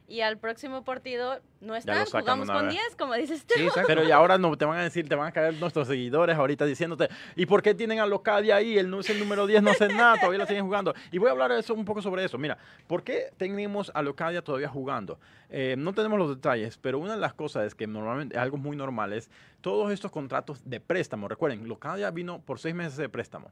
[0.09, 3.55] y al próximo partido no están, jugamos con 10, como dices tú.
[3.57, 6.37] Sí, pero y ahora no te van a decir, te van a caer nuestros seguidores
[6.37, 8.79] ahorita diciéndote, ¿y por qué tienen a Locadia ahí?
[8.79, 10.95] Él no es el número 10, no hace nada, todavía lo siguen jugando.
[11.11, 12.39] Y voy a hablar eso, un poco sobre eso.
[12.39, 15.19] Mira, ¿por qué tenemos a Locadia todavía jugando?
[15.51, 18.77] Eh, no tenemos los detalles, pero una de las cosas es que normalmente, algo muy
[18.77, 21.27] normal es todos estos contratos de préstamo.
[21.27, 23.51] Recuerden, Locadia vino por seis meses de préstamo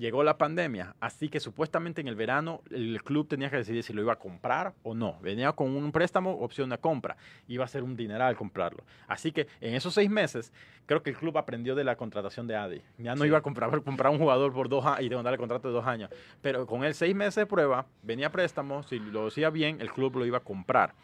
[0.00, 3.92] llegó la pandemia, así que supuestamente en el verano el club tenía que decidir si
[3.92, 5.18] lo iba a comprar o no.
[5.20, 7.16] Venía con un préstamo, opción de compra.
[7.46, 8.82] Iba a ser un dineral comprarlo.
[9.06, 10.52] Así que en esos seis meses,
[10.86, 12.82] creo que el club aprendió de la contratación de Adi.
[12.96, 15.74] Ya no iba a comprar, comprar un jugador por dos años y darle contrato de
[15.74, 16.10] dos años.
[16.40, 20.16] Pero con el seis meses de prueba, venía préstamo, si lo hacía bien, el club
[20.16, 20.94] lo iba a comprar.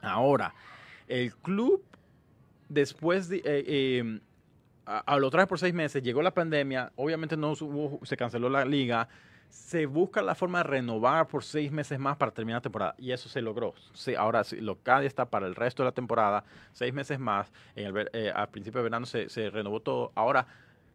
[0.00, 0.54] Ahora,
[1.06, 1.84] el club
[2.70, 3.42] después de...
[3.44, 4.20] Eh, em,
[4.86, 7.54] a, lo trae por seis meses, llegó la pandemia, obviamente no
[8.02, 9.08] se canceló la liga,
[9.52, 13.12] se busca la forma de renovar por seis meses más para terminar la temporada y
[13.12, 13.74] eso se logró.
[13.92, 16.42] Sí, ahora sí, lo que está para el resto de la temporada,
[16.72, 20.46] seis meses más, en el, eh, al principio de verano se, renovó todo, ahora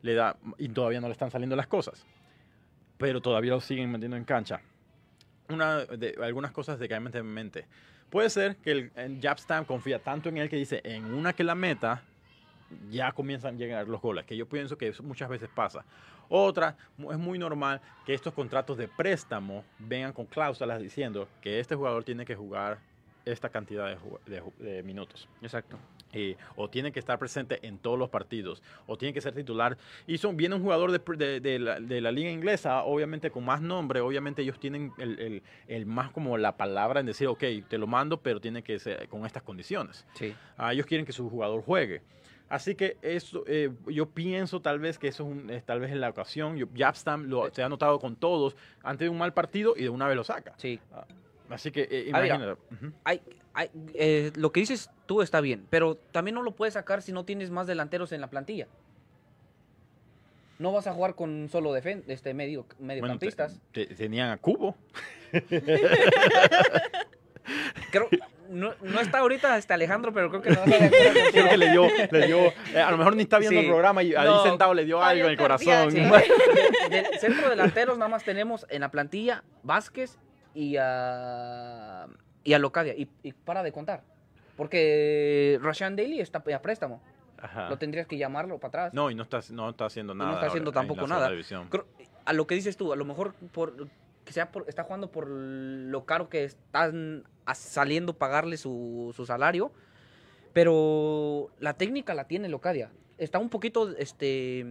[0.01, 2.05] le da y todavía no le están saliendo las cosas,
[2.97, 4.59] pero todavía lo siguen metiendo en cancha.
[5.49, 7.67] Una de algunas cosas de que hay en mente.
[8.09, 11.55] Puede ser que el, Jabstam confía tanto en él que dice en una que la
[11.55, 12.03] meta
[12.89, 15.85] ya comienzan a llegar los goles, que yo pienso que eso muchas veces pasa.
[16.29, 21.75] Otra, es muy normal que estos contratos de préstamo vengan con cláusulas diciendo que este
[21.75, 22.79] jugador tiene que jugar
[23.31, 25.27] esta cantidad de, minutos.
[25.41, 25.77] Exacto.
[26.55, 29.77] o tiene que estar presente en todos los partidos, o tiene que ser titular.
[30.05, 34.59] Y son, viene un jugador de, la, liga inglesa, obviamente con más nombre, obviamente ellos
[34.59, 38.79] tienen el, más como la palabra en decir, ok, te lo mando, pero tiene que
[38.79, 40.05] ser con estas condiciones.
[40.13, 40.33] Sí.
[40.57, 42.01] Ah, ellos quieren que su jugador juegue.
[42.49, 46.09] Así que eso, eh, yo pienso tal vez que eso es, tal vez en la
[46.09, 46.55] ocasión.
[46.55, 46.67] Yo,
[47.25, 50.15] lo, se ha notado con todos antes de un mal partido y de una vez
[50.15, 50.53] lo saca.
[50.57, 50.79] Sí.
[50.93, 51.05] Ah,
[51.49, 52.57] así que eh, imagínate.
[53.03, 53.21] hay,
[53.53, 57.11] hay, eh, lo que dices tú está bien, pero también no lo puedes sacar si
[57.11, 58.67] no tienes más delanteros en la plantilla.
[60.59, 63.59] No vas a jugar con solo este medio mediocampistas.
[63.71, 64.77] tenían a Cubo.
[67.91, 68.09] Creo,
[68.49, 70.63] no, no, está ahorita este Alejandro, pero creo que no.
[71.31, 72.37] creo que le dio, le dio
[72.73, 75.25] eh, a lo mejor ni está viendo el programa y ahí sentado le dio algo
[75.25, 75.91] en el corazón.
[77.19, 80.17] centro delanteros nada más tenemos en la plantilla Vázquez
[80.53, 82.07] y a,
[82.43, 82.93] y a Locadia.
[82.95, 83.05] Y,
[83.45, 84.03] para de contar.
[84.55, 87.01] Porque Rashan Daly está a préstamo.
[87.69, 88.93] Lo tendrías que llamarlo para atrás.
[88.93, 90.31] No, y no está, no está haciendo nada.
[90.31, 91.29] no está haciendo tampoco nada.
[92.25, 93.87] a lo que dices tú, a lo mejor por
[94.27, 97.23] que sea está jugando por lo caro que están
[97.55, 99.71] saliendo pagarle su, salario,
[100.51, 102.91] pero la técnica la tiene Locadia.
[103.17, 104.65] Está un poquito este,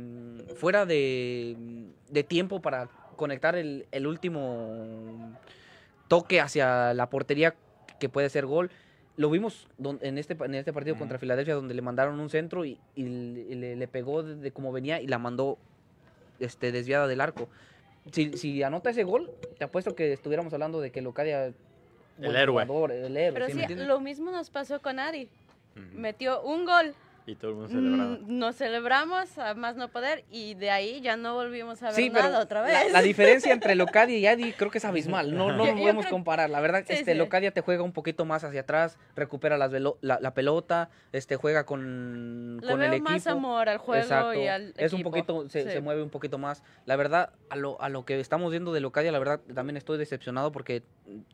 [0.57, 1.57] fuera de,
[2.29, 5.35] tiempo para conectar el, último
[6.07, 7.55] toque hacia la portería
[7.99, 8.71] que puede ser gol.
[9.17, 9.69] Lo vimos
[10.03, 14.23] en este, en este partido contra Filadelfia donde le mandaron un centro y, le, pegó
[14.23, 15.57] de, como venía y la mandó
[16.41, 17.49] este, desviada del arco
[18.13, 21.53] si, si anota ese gol, te apuesto que estuviéramos hablando de que Locadia...
[22.19, 22.63] El héroe.
[22.63, 23.47] el héroe.
[23.47, 25.29] Pero sí, lo mismo nos pasó con Adi.
[25.93, 26.95] Metió un gol
[27.29, 28.19] Y todo el mundo celebraba.
[28.23, 32.13] Mm, Nos celebramos a más no poder y de ahí ya no volvimos a ver
[32.13, 32.93] nada otra vez.
[32.93, 35.35] la diferencia entre Locadia y Adi creo que es abismal.
[35.35, 36.51] No, no Yo- lo yo podemos creo- comparar.
[36.51, 37.19] La verdad, Sí, este, sí.
[37.19, 41.35] Locadia te juega un poquito más hacia atrás, recupera las velo- la, la pelota, este,
[41.35, 43.11] juega con, Le con el veo equipo.
[43.11, 44.35] más amor al juego Exacto.
[44.35, 45.11] y al Es un equipo.
[45.11, 45.71] poquito, se, Sí.
[45.71, 46.63] se mueve un poquito más.
[46.85, 49.99] La verdad, a lo, a lo que estamos viendo de Locadia, la verdad, también estoy
[49.99, 50.85] decepcionado porque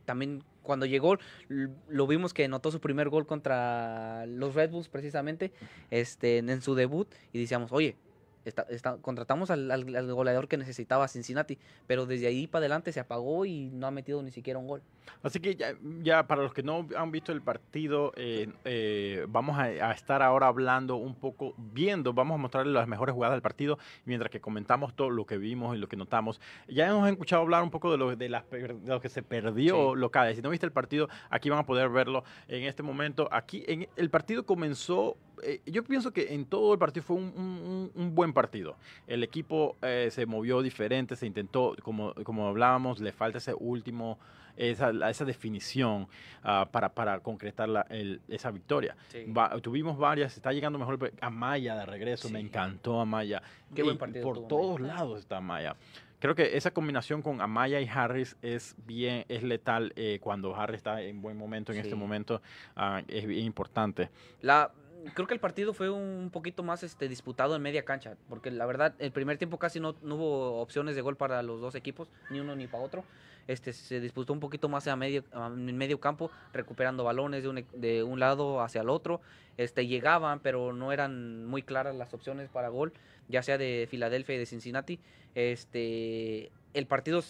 [0.06, 5.52] también cuando llegó, lo vimos que anotó su primer gol contra los Red Bulls precisamente,
[5.90, 7.96] este, en su debut, y decíamos, oye,
[8.44, 12.92] está- está- contratamos al, al- al goleador que necesitaba Cincinnati, pero desde ahí para adelante
[12.92, 14.82] se apagó y no ha metido ni siquiera un gol.
[15.22, 19.58] Así que ya, ya para los que no han visto el partido, eh, eh, vamos
[19.58, 23.42] a, a estar ahora hablando un poco, viendo, vamos a mostrarles las mejores jugadas del
[23.42, 26.40] partido, mientras que comentamos todo lo que vimos y lo que notamos.
[26.68, 29.22] Ya hemos escuchado hablar un poco de lo, de las per- de lo que se
[29.22, 30.00] perdió Sí.
[30.00, 30.36] locales.
[30.36, 33.28] Si no viste el partido, aquí van a poder verlo en este momento.
[33.32, 37.32] Aquí en, el partido comenzó, eh, yo pienso que en todo el partido fue un,
[37.36, 38.76] un- un- un buen partido.
[39.06, 44.18] El equipo eh, se movió diferente, se intentó, como, como hablábamos, le falta ese último
[44.54, 46.06] esa, esa definición
[46.42, 48.94] ah, para, para concretar la- el- esa victoria.
[49.34, 53.42] Va- tuvimos varias, está llegando mejor Amaya de regreso, me encantó Amaya.
[53.74, 55.74] Qué buen partido Por tuvo todos lados está Amaya.
[56.18, 60.76] Creo que esa combinación con Amaya y Harris es bien, es letal eh, cuando Harris
[60.76, 62.40] está en buen momento, en este momento,
[62.76, 64.08] ah, es bien importante.
[64.42, 64.70] La,
[65.14, 68.66] creo que el partido fue un poquito más este, disputado en media cancha, porque la
[68.66, 72.40] verdad, el primer tiempo casi no, hubo opciones de gol para los dos equipos, ni
[72.40, 73.04] uno ni para otro.
[73.48, 77.58] Este, se disputó un poquito más a medio, en medio campo, recuperando balones de un,
[77.58, 79.20] e- de un lado hacia el otro.
[79.56, 82.92] Este, llegaban, pero no eran muy claras las opciones para gol,
[83.28, 85.00] ya sea de Filadelfia y de Cincinnati.
[85.34, 87.20] Este, el partido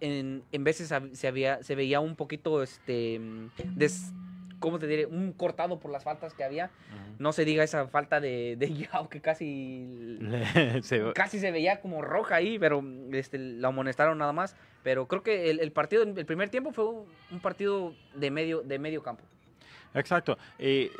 [0.00, 3.20] en, en veces se, había, se veía un poquito, este,
[3.76, 4.12] des-
[4.64, 5.04] ¿cómo te diré?
[5.04, 6.70] Un cortado por las faltas que había.
[7.18, 10.18] No se diga esa falta de, de Yao que casi,
[10.82, 14.56] Se- casi se veía como roja ahí, pero este, la amonestaron nada más.
[14.82, 18.78] Pero creo que el, el partido, el primer tiempo fue un, partido de medio, de
[18.78, 19.22] medio campo.
[19.92, 20.38] Exacto.
[20.58, 20.90] Eh,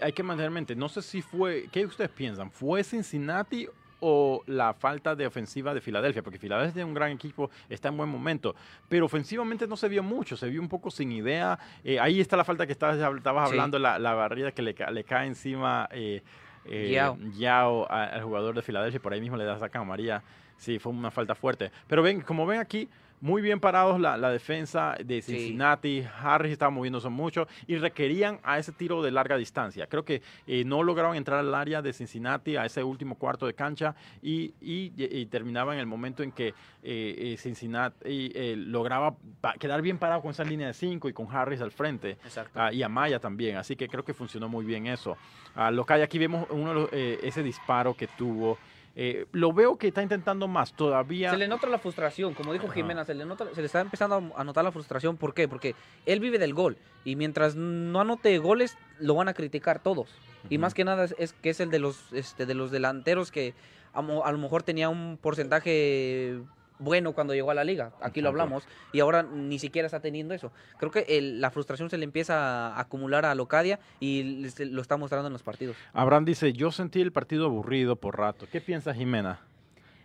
[0.00, 2.50] hay que mantener en mente, no sé si fue, ¿qué ustedes piensan?
[2.50, 3.68] ¿Fue Cincinnati
[4.06, 6.22] o la falta de ofensiva de Filadelfia?
[6.22, 8.54] Porque Filadelfia es un gran equipo, está en buen momento,
[8.88, 11.58] pero ofensivamente no se vio mucho, se vio un poco sin idea.
[11.82, 13.54] Eh, ahí está la falta que estabas, estabas Sí.
[13.54, 16.22] hablando, la, la barrida que le, le cae encima eh,
[16.66, 17.16] eh, Yao.
[17.38, 20.22] Yao a- al jugador de Filadelfia, por ahí mismo le da saca a María.
[20.56, 21.70] Sí, fue una falta fuerte.
[21.88, 22.88] Pero ven, como ven aquí,
[23.24, 25.32] muy bien parados la, la defensa de Sí.
[25.32, 26.04] Cincinnati.
[26.22, 29.86] Harris estaba moviéndose mucho y requerían a ese tiro de larga distancia.
[29.86, 33.54] Creo que eh, no lograron entrar al área de Cincinnati a ese último cuarto de
[33.54, 39.14] cancha y, y- y terminaba en el momento en que eh, eh, Cincinnati eh, lograba
[39.40, 42.18] pa- quedar bien parado con esa línea de cinco y con Harris al frente.
[42.54, 45.16] Ah, y Amaya también, así que creo que funcionó muy bien eso.
[45.54, 48.58] Ah, lo que hay aquí vemos uno eh, ese disparo que tuvo.
[48.96, 51.30] Eh, lo veo que está intentando más todavía.
[51.30, 52.74] Se le nota la frustración, como dijo Ajá.
[52.74, 55.16] Jimena, se le, nota, se le está empezando a notar la frustración.
[55.16, 55.48] ¿Por qué?
[55.48, 55.74] Porque
[56.06, 60.08] él vive del gol y mientras no anote goles, lo van a criticar todos.
[60.48, 63.30] Y más que nada es, es que es el de los, este, de los delanteros
[63.30, 63.54] que
[63.94, 66.40] a lo mejor tenía un porcentaje
[66.78, 67.92] bueno cuando llegó a la liga.
[68.00, 68.66] Aquí lo hablamos.
[68.92, 70.52] Y ahora ni siquiera está teniendo eso.
[70.78, 74.96] Creo que el- la frustración se le empieza a acumular a Locadia y lo está
[74.96, 75.76] mostrando en los partidos.
[75.92, 78.46] Abraham dice, yo sentí el partido aburrido por rato.
[78.50, 79.40] ¿Qué piensas, Jimena?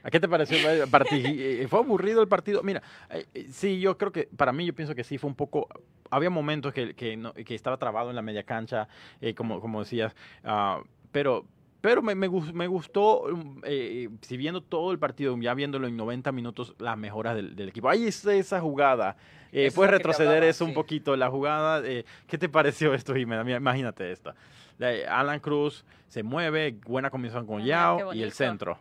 [0.02, 0.58] ¿A qué te pareció
[0.90, 1.28] partido?
[1.30, 2.64] Eh, ¿Fue aburrido el partido?
[2.64, 5.36] Mira, eh, eh, sí, yo creo que, para mí, yo pienso que sí, fue un
[5.36, 5.68] poco...
[6.12, 8.88] Había momentos que, que, no- que estaba trabado en la media cancha,
[9.22, 11.46] eh, como, como decías, ah, pero...
[11.82, 15.96] Pero me, me, me gustó, um, eh, si viendo todo el partido, ya viéndolo en
[15.96, 17.89] 90 minutos, las mejoras del, del equipo.
[17.89, 19.15] Ahí está esa jugada.
[19.52, 21.15] Eh, ¿Puedes retroceder hablaba, eso un poquito?
[21.15, 23.50] La jugada, eh, ¿qué te pareció esto, Jimena?
[23.50, 24.36] Imagínate esta.
[24.78, 28.78] La- Alan Cruz se mueve, buena combinación con Ajá, Yao y el centro.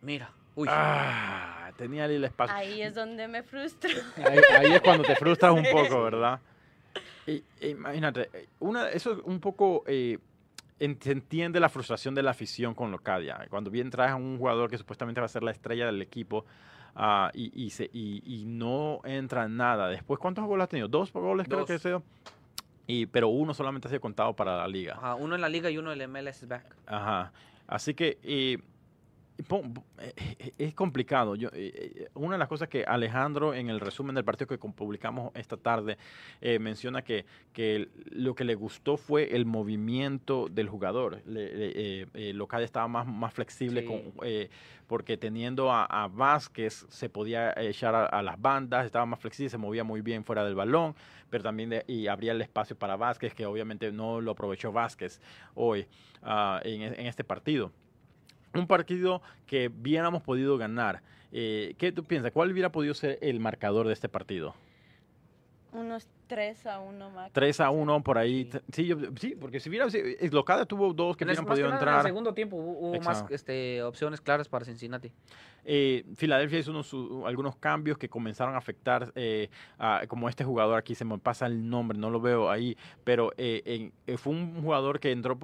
[0.00, 0.30] Mira.
[0.54, 0.68] Uy.
[0.70, 2.56] Ah, tenía ahí el espacio.
[2.56, 3.90] Ahí es donde me frustro.
[4.24, 6.40] Ahí, ahí es cuando te frustras un poco, ¿verdad?
[7.26, 8.30] Y, imagínate,
[8.60, 9.82] una, eso es un poco...
[9.86, 10.18] eh,
[10.78, 13.46] entiende la frustración de la afición con Locadia.
[13.48, 16.44] Cuando bien traes a un jugador que supuestamente va a ser la estrella del equipo
[16.94, 19.88] ah, y, y, se, y, y no entra en nada.
[19.88, 20.88] Después, ¿cuántos goles ha tenido?
[20.88, 22.02] Dos goles creo que ha sido.
[22.86, 24.94] Y, pero uno solamente ha sido contado para la liga.
[24.94, 26.76] Ajá, uno en la liga y uno en el MLS back.
[26.86, 27.32] Ajá.
[27.66, 28.58] Así que eh,
[30.58, 31.34] es complicado.
[31.34, 31.50] Yo,
[32.14, 35.98] una de las cosas que Alejandro en el resumen del partido que publicamos esta tarde
[36.60, 41.22] menciona que, que lo que le gustó fue el movimiento del jugador.
[41.26, 44.02] Le, Local estaba más, más flexible con,
[44.86, 49.84] porque teniendo a, Vázquez se podía echar a, las bandas, estaba más flexible, se movía
[49.84, 50.94] muy bien fuera del balón,
[51.30, 55.20] pero también y abría el espacio para Vázquez, que obviamente no lo aprovechó Vázquez
[55.54, 55.86] hoy
[56.22, 57.72] ah, en, este partido.
[58.58, 61.02] Un partido que hubiéramos podido ganar.
[61.32, 62.32] Eh, ¿Qué tú piensas?
[62.32, 64.54] ¿Cuál hubiera podido ser el marcador de este partido?
[65.72, 67.32] Unos 3 a 1 más.
[67.32, 68.50] 3 a 1 por ahí.
[68.72, 69.86] Sí, sí, porque si hubiera.
[70.30, 71.94] Locada tuvo dos que hubieran podido entrar.
[71.94, 75.12] En el segundo tiempo hubo más este, opciones claras para Cincinnati.
[75.68, 76.94] Eh, Filadelfia hizo unos,
[77.26, 79.50] algunos cambios que comenzaron a afectar, eh,
[80.06, 83.90] como este jugador aquí, se me pasa el nombre, no lo veo ahí, pero eh,
[84.16, 85.36] fue un jugador que entró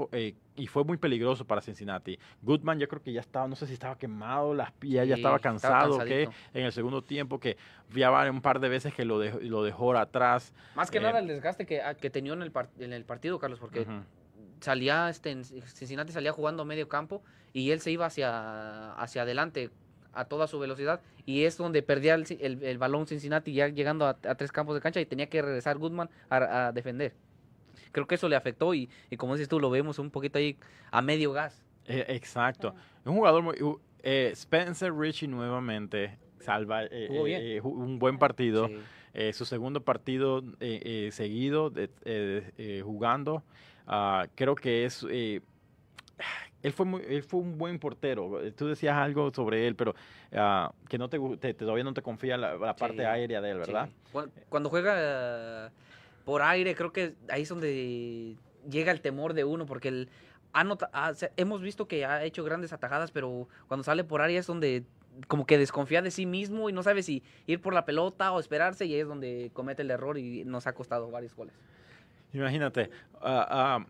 [0.55, 2.18] y fue muy peligroso para Cincinnati.
[2.42, 5.38] Goodman yo creo que ya estaba, no sé si estaba quemado, las piernas, ya estaba
[5.38, 7.57] cansado, que en el segundo tiempo que
[7.95, 10.53] ya un par de veces que lo dejó, lo dejó atrás.
[10.75, 13.87] Más que nada el desgaste que, que tenía en el, en el partido, Carlos, porque
[14.61, 19.71] salía, este, Cincinnati salía jugando a medio campo y él se iba hacia, hacia adelante
[20.13, 24.53] a toda su velocidad y es donde perdía el, balón Cincinnati ya llegando a, tres
[24.53, 27.15] campos de cancha y tenía que regresar Goodman a, defender.
[27.93, 30.57] Creo que eso le afectó y, como dices tú, lo vemos un poquito ahí
[30.91, 31.63] a medio gas.
[31.87, 32.75] Eh, exacto.
[33.05, 33.57] Un jugador muy...
[34.03, 38.69] Eh, Spencer Richie nuevamente salva eh, un buen partido.
[39.33, 40.42] Su segundo partido
[41.11, 43.42] seguido de, jugando.
[43.87, 45.03] Ah, creo que es
[46.62, 48.40] él fue, muy, él fue un buen portero.
[48.57, 49.94] Tú decías algo sobre él, pero
[50.35, 53.88] ah, que no te, todavía no te confía la, parte aérea de él, ¿verdad?
[54.48, 55.72] Cuando, juega
[56.25, 58.37] por aire, creo que ahí es donde
[58.70, 60.09] llega el temor de uno, porque el,
[61.37, 64.85] hemos visto que ha hecho grandes atajadas, pero cuando sale por aire es donde
[65.29, 68.40] como que desconfía de sí mismo y no sabe si ir por la pelota o
[68.40, 71.55] esperarse y es donde comete el error y nos ha costado varios goles.
[72.33, 73.85] Imagínate, uh,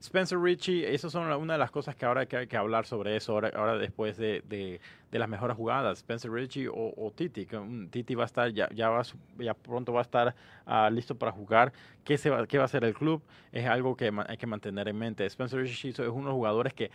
[0.00, 3.32] Spencer Richie, esas son una de las cosas que ahora hay que, hablar sobre eso,
[3.32, 7.46] ahora, después de, las mejores jugadas, Spencer Richie o, Titi,
[7.90, 10.34] Titi va a estar, ya, ya, pronto va a estar
[10.66, 11.72] ah, listo para jugar.
[12.04, 13.22] ¿Qué, va, ¿Qué va a hacer el club?
[13.50, 15.26] Es algo que hay que mantener en mente.
[15.26, 16.90] Spencer Richie es uno de los jugadores que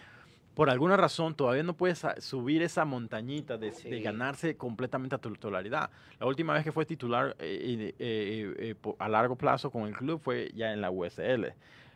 [0.55, 5.89] por alguna razón todavía no puede subir esa montañita de, ganarse completamente a tu titularidad.
[6.19, 10.19] La última vez que fue titular eh, eh, eh, a largo plazo con el club
[10.21, 11.53] fue ya en la USL.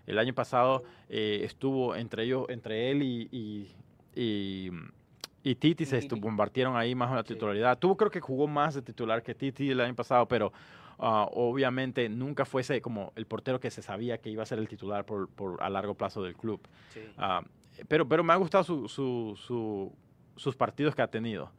[0.08, 3.70] El año pasado estuvo entre ellos, entre él y,
[4.16, 7.78] y, Titi, se compartieron ahí más la titularidad.
[7.78, 10.52] Tuvo creo que jugó más de titular que Titi el año pasado, pero
[10.98, 14.68] ah, obviamente nunca fuese como el portero que se sabía que iba a ser el
[14.68, 16.62] titular por, a largo plazo del club.
[17.18, 17.44] Ah,
[17.88, 19.94] pero, pero me ha gustado su,
[20.36, 21.52] sus partidos que ha tenido.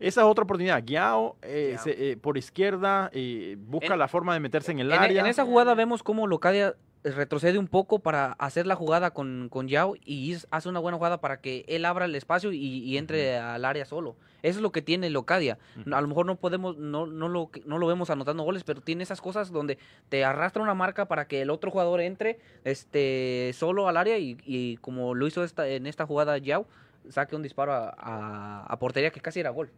[0.00, 0.82] Esa es otra oportunidad.
[0.84, 3.10] Giao eh, eh, por izquierda
[3.58, 5.20] busca la forma de meterse en el área.
[5.20, 9.68] En esa jugada vemos cómo Locadia retrocede un poco para hacer la jugada con, con
[9.68, 13.64] Yao y hace una buena jugada para que él abra el espacio y, entre al
[13.64, 14.16] área solo.
[14.44, 15.58] Eso es lo que tiene Locadia.
[15.90, 19.02] A lo mejor no podemos, no, no, lo, no lo vemos anotando goles, pero tiene
[19.02, 19.78] esas cosas donde
[20.10, 24.76] te arrastra una marca para que el otro jugador entre este, solo al área y,
[24.82, 26.66] como lo hizo esta, en esta jugada Yao,
[27.08, 29.70] saque un disparo a, portería que casi era gol.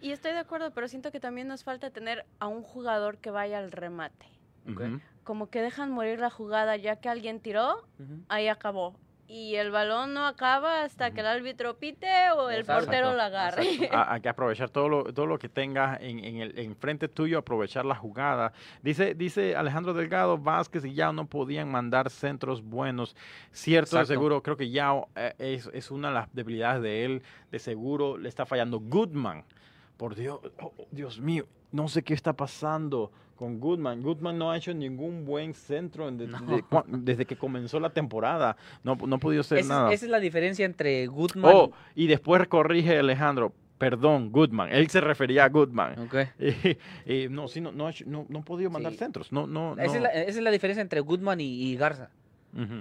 [0.00, 3.30] Y estoy de acuerdo, pero siento que también nos falta tener a un jugador que
[3.30, 4.26] vaya al remate
[5.24, 7.84] como que dejan morir la jugada ya que alguien tiró,
[8.28, 8.94] ahí acabó.
[9.26, 13.88] Y el balón no acaba hasta que el árbitro pite o el portero la agarre.
[13.90, 17.38] Hay que aprovechar todo lo, todo lo que tengas en, en, el, en frente tuyo,
[17.38, 18.52] aprovechar la jugada.
[18.82, 23.16] Dice, dice Alejandro Delgado, Vázquez y Yao no podían mandar centros buenos.
[23.50, 27.22] Cierto, seguro, creo que Yao eh, es, es, una de las debilidades de él.
[27.50, 29.44] De seguro le está fallando Goodman.
[29.96, 34.02] Por Dios, oh, Dios mío, no sé qué está pasando con Goodman.
[34.02, 38.56] Goodman no ha hecho ningún buen centro desde que comenzó la temporada.
[38.82, 39.92] No, no ha podido ser nada.
[39.92, 41.52] Esa es la diferencia entre Goodman.
[41.54, 43.52] Oh, y después corrige Alejandro.
[43.78, 44.70] Perdón, Goodman.
[44.72, 45.98] Él se refería a Goodman.
[46.06, 46.28] Okay.
[47.30, 49.32] no, sí, no, no, no, ha podido mandar centros.
[49.32, 52.10] No, no, esa, es la, diferencia entre Goodman y, Garza.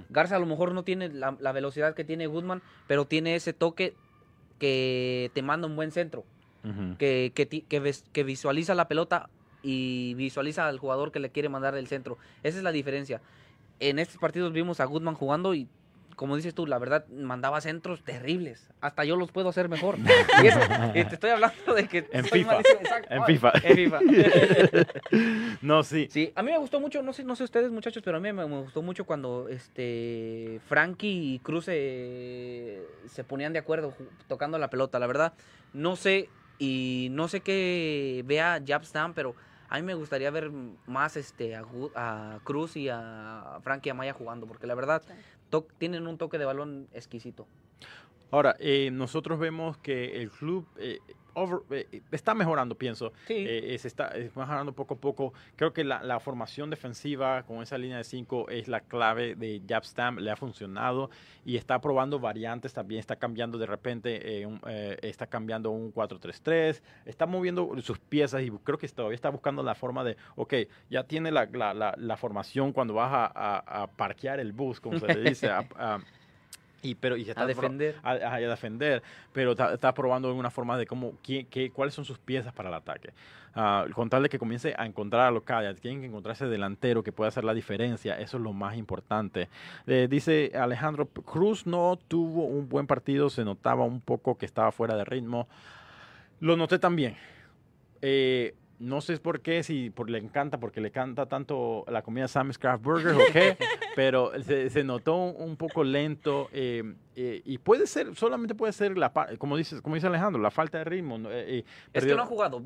[0.09, 3.95] Garza a lo mejor no tiene la, velocidad que tiene Goodman, pero tiene ese toque
[4.59, 6.23] que te manda un buen centro.
[6.99, 9.29] que, que, que visualiza la pelota
[9.63, 12.17] y visualiza al jugador que le quiere mandar el centro.
[12.43, 13.21] Esa es la diferencia.
[13.79, 15.67] En estos partidos vimos a Goodman jugando y
[16.15, 18.69] como dices tú, la verdad, mandaba centros terribles.
[18.81, 19.97] Hasta yo los puedo hacer mejor.
[20.93, 22.61] y, te estoy hablando de que en FIFA.
[23.09, 23.51] En FIFA.
[23.63, 23.99] En FIFA.
[25.61, 26.07] no, sí.
[26.11, 28.31] Sí, a mí me gustó mucho, no sé, no sé ustedes muchachos, pero a mí
[28.31, 33.95] me, gustó mucho cuando este Frankie y Cruz se ponían de acuerdo
[34.27, 34.99] tocando la pelota.
[34.99, 35.33] La verdad,
[35.73, 39.35] no sé y no sé qué vea Jabstam, pero
[39.73, 40.51] a mí me gustaría ver
[40.85, 45.01] más este a, Cruz y a Frankie Amaya jugando, porque la verdad
[45.79, 47.47] tienen un toque de balón exquisito.
[48.29, 50.99] Ahora, eh, nosotros vemos que el club eh,
[51.71, 53.13] eh, está mejorando, pienso.
[53.27, 55.33] se está mejorando poco a poco.
[55.55, 60.17] Creo que la, formación defensiva con esa línea de 5 es la clave de Jabstam.
[60.19, 61.09] Le ha funcionado
[61.43, 62.99] y está probando variantes también.
[62.99, 64.47] Está cambiando de repente,
[65.01, 66.81] está cambiando un 4-3-3.
[67.05, 70.53] Está moviendo sus piezas y creo que todavía está buscando la forma de, ok,
[70.89, 75.49] ya tiene la, la, formación cuando vas a, parquear el bus, como se le dice.
[75.49, 75.99] a,
[76.83, 77.95] y, pero, y a defender.
[78.03, 82.53] A, defender, pero está, probando una forma de cómo, qué, qué, cuáles son sus piezas
[82.53, 83.11] para el ataque.
[83.55, 87.11] Uh, con tal de que comience a encontrar a Locadia, tienen que encontrarse delantero que
[87.11, 89.47] pueda hacer la diferencia, eso es lo más importante.
[89.87, 94.71] Eh, dice Alejandro, Cruz no tuvo un buen partido, se notaba un poco que estaba
[94.71, 95.47] fuera de ritmo.
[96.39, 97.15] Lo noté también.
[98.01, 102.27] Eh, no sé por qué, si por, le encanta, porque le encanta tanto la comida
[102.27, 103.55] Sam's Craft Burger o qué,
[103.95, 109.11] pero se, notó un, poco lento eh, eh, y puede ser, solamente puede ser, la
[109.37, 111.19] como, dices, como dice Alejandro, la falta de ritmo.
[111.29, 111.63] Eh,
[111.93, 112.61] es que no ha jugado,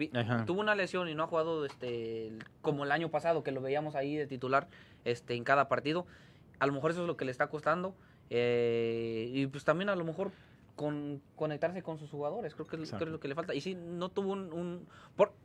[0.45, 3.95] tuvo una lesión y no ha jugado este, como el año pasado, que lo veíamos
[3.95, 4.67] ahí de titular
[5.05, 6.05] este, en cada partido.
[6.59, 7.95] A lo mejor eso es lo que le está costando.
[8.29, 10.31] y pues también a lo mejor
[10.77, 12.53] con conectarse con sus jugadores.
[12.53, 13.53] Creo que, es lo que le falta.
[13.53, 14.87] Y sí, no tuvo un...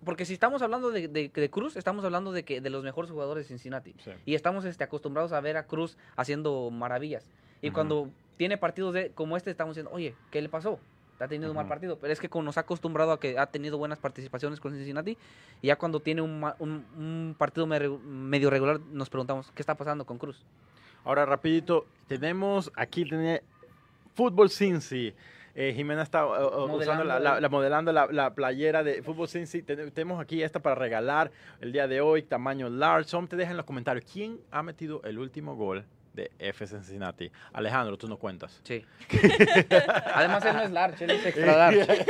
[0.04, 3.46] porque si estamos hablando de, de, Cruz, estamos hablando de que de los mejores jugadores
[3.46, 3.96] de Cincinnati.
[4.26, 7.28] Y estamos este, acostumbrados a ver a Cruz haciendo maravillas.
[7.62, 10.78] Y cuando tiene partidos de, como este, estamos diciendo, oye, ¿qué le pasó?
[11.18, 11.98] Ha tenido un mal partido.
[11.98, 15.16] Pero es que nos ha acostumbrado a que ha tenido buenas participaciones con Cincinnati.
[15.62, 20.18] Y ya cuando tiene un, un, partido medio regular, nos preguntamos, ¿qué está pasando con
[20.18, 20.44] Cruz?
[21.04, 23.04] Ahora, rapidito, tenemos aquí,
[24.14, 25.14] Fútbol Cincy.
[25.54, 29.62] Eh, Jimena está usando la, modelando la, playera de Fútbol Cincy.
[29.62, 33.16] Tenemos aquí esta para regalar el día de hoy, tamaño large.
[33.28, 35.84] Te dejan en los comentarios quién ha metido el último gol
[36.14, 37.30] de F Cincinnati.
[37.52, 38.60] Alejandro, tú no cuentas.
[38.64, 38.84] Sí.
[40.14, 42.04] Además, él no es large, él es extra large.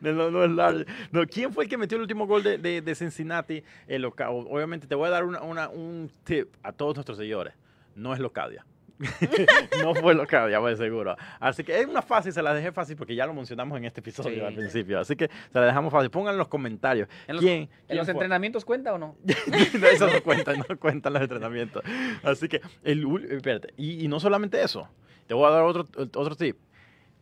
[0.00, 0.86] no, no, es large.
[1.12, 3.62] No, ¿Quién fue el que metió el último gol de, de, Cincinnati?
[3.86, 7.54] El Obviamente, te voy a dar una, un tip a todos nuestros seguidores.
[7.94, 8.64] No es Locadia.
[9.82, 11.16] no fue lo que había, voy seguro.
[11.38, 14.00] Así que es una fácil, se la dejé fácil porque ya lo mencionamos en este
[14.00, 15.00] episodio al principio.
[15.00, 16.10] Así que se la dejamos fácil.
[16.10, 17.08] Pongan en los comentarios.
[17.26, 19.16] ¿En los, ¿quién, ¿en los entrenamientos cuenta o no?
[19.24, 21.82] eso no cuenta, no cuentan los entrenamientos.
[22.22, 24.88] Así que, el, espérate, y, no solamente eso,
[25.26, 26.58] te voy a dar otro, otro tip.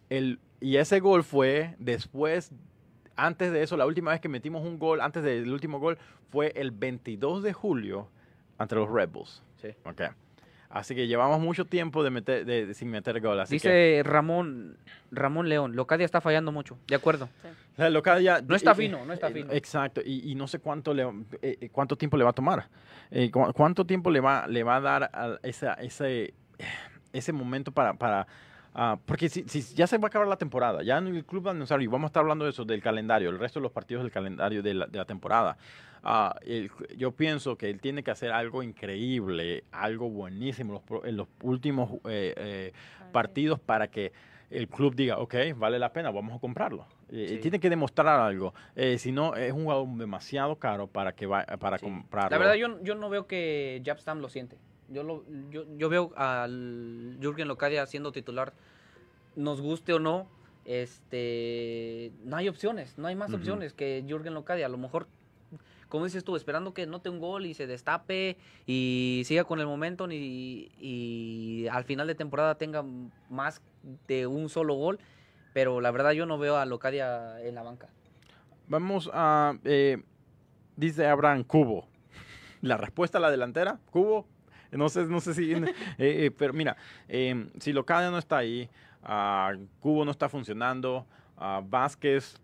[0.08, 2.52] El, y ese gol fue después
[3.14, 5.98] antes de eso, la última vez que metimos un gol, antes del último gol,
[6.30, 8.08] fue el 22 de julio
[8.58, 9.42] ante los Red Bulls.
[9.60, 9.68] Sí.
[9.84, 10.08] Okay.
[10.70, 13.42] Así que llevamos mucho tiempo de meter, de, sin meter gol.
[13.48, 14.76] Dice Ramón
[15.10, 16.78] Ramón León, Locadia está fallando mucho.
[16.86, 17.28] De acuerdo.
[17.78, 19.52] Locadia, no está fino, no está fino.
[19.52, 21.04] Exacto, y, no sé cuánto le,
[21.42, 22.68] eh, eh, cuánto tiempo le va a tomar.
[23.10, 26.34] Eh, cuánto tiempo le va, le va a dar a esa, ese,
[27.12, 28.26] ese momento para, para
[28.74, 31.42] ah, porque si, si, ya se va a acabar la temporada, ya en el club
[31.80, 34.12] y vamos a estar hablando de eso, del calendario, el resto de los partidos del
[34.12, 35.56] calendario de la, de la temporada.
[36.02, 36.38] Ah,
[36.96, 42.34] yo pienso que él tiene que hacer algo increíble, algo buenísimo en los últimos eh,
[42.36, 42.72] eh,
[43.12, 44.12] partidos para que
[44.50, 46.86] el club diga, ok, vale la pena, vamos a comprarlo.
[47.10, 48.54] Eh, tiene que demostrar algo.
[48.96, 52.30] si no, es un jugador demasiado caro para que va, para comprarlo.
[52.30, 54.56] La verdad, yo, yo no veo que Jabstam lo siente.
[54.88, 58.52] Yo, lo, yo, yo veo al Jürgen Locadia siendo titular,
[59.36, 60.28] nos guste o no,
[60.64, 64.66] este no hay opciones, no hay más opciones que Jürgen Locadia.
[64.66, 65.06] A lo mejor
[65.88, 68.36] como dices tú, esperando que note un gol y se destape
[68.66, 72.84] y siga con el momento y, y al final de temporada tenga
[73.30, 73.62] más
[74.06, 74.98] de un solo gol.
[75.54, 77.88] Pero la verdad yo no veo a Locadia en la banca.
[78.68, 79.56] Vamos a...
[79.64, 80.02] Eh,
[80.76, 81.88] dice Abraham, Cubo.
[82.60, 84.26] La respuesta a la delantera, Cubo.
[84.78, 85.52] No sé, no sé si...
[85.98, 86.76] Eh, eh, pero mira,
[87.58, 88.68] si Locadia no está ahí,
[89.02, 91.06] uh, Cubo no está funcionando,
[91.36, 92.40] uh, Vázquez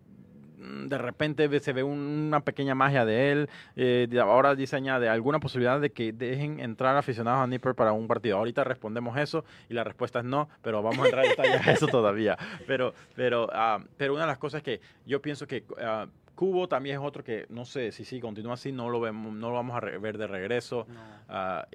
[0.64, 3.50] Mm, de repente se ve una pequeña magia de él.
[3.76, 8.06] Eh, ahora dice añade alguna posibilidad de que dejen entrar aficionados a Nipper para un
[8.06, 8.38] partido.
[8.38, 11.26] Ahorita respondemos eso y la respuesta es no, pero vamos a entrar
[11.66, 12.36] a eso todavía.
[12.66, 16.96] Pero, pero, ah, pero una de las cosas que yo pienso que ah, Cubo también
[16.96, 19.76] es otro que no sé si sí continúa así, no lo vemos, no lo vamos
[19.76, 20.86] a ver de regreso.
[21.28, 21.66] Ah,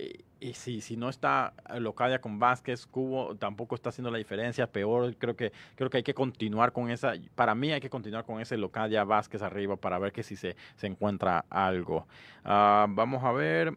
[0.41, 4.67] y, si, si no está Locadia con Vázquez, Cubo tampoco está haciendo la diferencia.
[4.67, 7.13] Peor, creo que creo que hay que continuar con esa.
[7.35, 10.55] Para mí hay que continuar con ese Locadia Vázquez arriba para ver que si se,
[10.75, 12.05] se encuentra algo.
[12.43, 13.73] Ah, vamos a ver.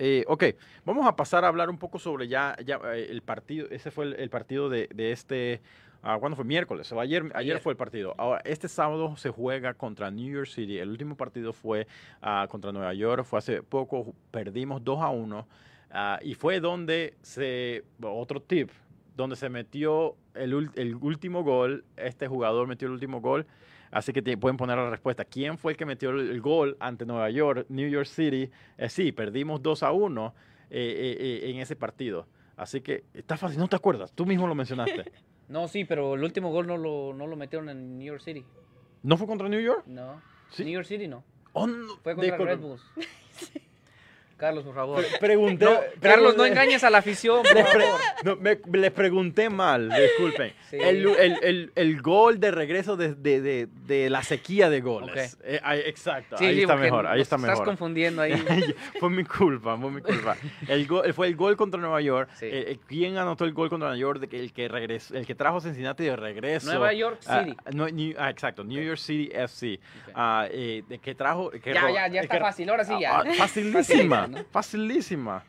[0.00, 0.44] Eh, ok,
[0.84, 3.66] vamos a pasar a hablar un poco sobre ya, ya eh, el partido.
[3.70, 5.60] Ese fue el, partido de, de este.
[6.02, 6.44] Uh, ¿Cuándo fue?
[6.44, 6.90] Miércoles.
[6.92, 8.14] O ayer, ayer, fue el partido.
[8.18, 10.78] Ahora, este sábado se juega contra New York City.
[10.78, 11.86] El último partido fue
[12.22, 13.24] uh, contra Nueva York.
[13.24, 14.14] Fue hace poco.
[14.30, 15.38] Perdimos 2 a 1.
[15.38, 17.84] Uh, y fue donde se.
[18.02, 18.70] Otro tip.
[19.16, 21.84] Donde se metió el, el último gol.
[21.96, 23.46] Este jugador metió el último gol.
[23.90, 25.24] Así que pueden poner la respuesta.
[25.24, 28.50] ¿Quién fue el que metió el, gol ante Nueva York, New York City?
[28.76, 30.34] Eh, sí, perdimos 2 a 1
[30.70, 32.26] eh, eh, en ese partido.
[32.56, 35.12] Así que está fácil, no te acuerdas, tú mismo lo mencionaste.
[35.48, 38.44] no, sí, pero el último gol no lo, no lo metieron en New York City.
[39.02, 39.84] ¿No fue contra New York?
[39.86, 40.20] No.
[40.58, 41.24] New York City no.
[41.52, 41.66] Oh,
[42.02, 42.82] fue contra Red Bulls.
[44.38, 45.04] Carlos, por favor.
[45.18, 45.66] pregunté,
[46.00, 48.38] Carlos, no engañes a la afición, por favor.
[48.40, 50.52] me, les pregunté mal, disculpen.
[50.70, 51.06] El,
[51.42, 55.36] el, el, gol de regreso de, de, de, la sequía de goles.
[55.42, 57.54] Eh, exacto, ahí está mejor, ahí está mejor.
[57.54, 58.32] Estás confundiendo ahí.
[59.00, 60.36] fue mi culpa, fue mi culpa.
[60.68, 62.30] El gol, fue el gol contra Nueva York.
[62.40, 64.28] Eh, eh, ¿Quién anotó el gol contra Nueva York?
[64.30, 66.70] El que, regresó, el que trajo Cincinnati de regreso.
[66.70, 68.14] Nueva York ah, City.
[68.16, 69.80] Ah, exacto, New York City FC.
[70.14, 71.50] Ah, de que trajo...
[71.50, 73.24] Que ya, ya, ya está fácil, ahora sí ya.
[73.36, 74.27] facilísima.
[74.50, 75.44] Facilísima.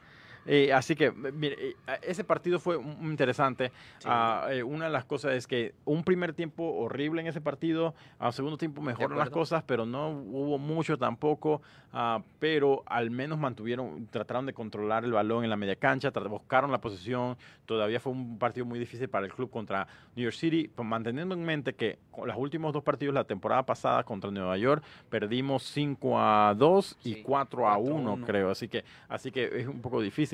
[0.46, 3.72] Eh, así que, mire, ese partido fue muy interesante.
[4.06, 7.94] Ah, eh, una de las cosas es que un primer tiempo horrible en ese partido,
[8.18, 11.62] a segundo tiempo mejoran las cosas, pero no hubo mucho tampoco,
[11.94, 16.72] ah, pero al menos mantuvieron, trataron de controlar el balón en la media cancha, buscaron
[16.72, 20.70] la posición, todavía fue un partido muy difícil para el club contra New York City,
[20.74, 24.58] pues, manteniendo en mente que con los últimos dos partidos la temporada pasada contra Nueva
[24.58, 29.68] York perdimos 5 a 2 y 4 a 1, creo, así que, así que es
[29.68, 30.29] un poco difícil.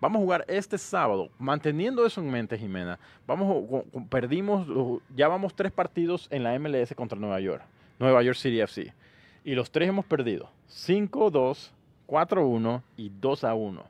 [0.00, 2.98] Vamos a jugar este sábado, manteniendo eso en mente, Jimena.
[3.26, 4.66] Vamos, perdimos,
[5.14, 7.62] ya vamos tres partidos en la MLS contra Nueva York,
[7.98, 8.92] Nueva York City FC.
[9.44, 10.50] Y los tres hemos perdido.
[10.68, 11.70] 5-2,
[12.06, 13.82] 4-1 y 2-1.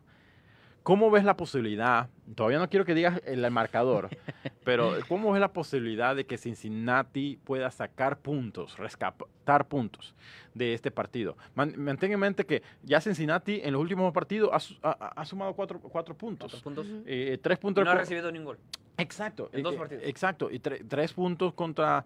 [0.83, 2.09] ¿Cómo ves la posibilidad?
[2.35, 4.09] Todavía no quiero que digas el marcador,
[4.65, 10.15] pero ¿cómo ves la posibilidad de que Cincinnati pueda sacar puntos, rescatar puntos
[10.55, 11.37] de este partido?
[11.55, 15.79] Mantén en mente que ya Cincinnati en los últimos partidos ha, sumado cuatro,
[16.17, 16.63] puntos.
[16.63, 16.87] puntos.
[17.07, 17.85] Eh, tres puntos.
[17.85, 18.59] No ha recibido ningún gol.
[18.97, 19.51] Exacto.
[19.53, 20.05] En dos partidos.
[20.07, 20.51] Exacto.
[20.51, 22.05] Y tres puntos contra.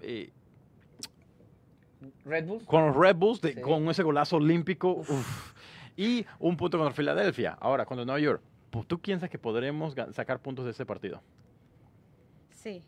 [0.00, 0.30] Eh,
[2.24, 2.64] Red Bulls.
[2.64, 5.04] Con los Red Bulls, con ese golazo olímpico.
[5.96, 7.56] Y un punto contra Filadelfia.
[7.60, 8.42] Ahora, contra Nueva York.
[8.86, 11.22] ¿Tú piensas que podremos sacar puntos de ese partido?
[12.50, 12.82] Sí.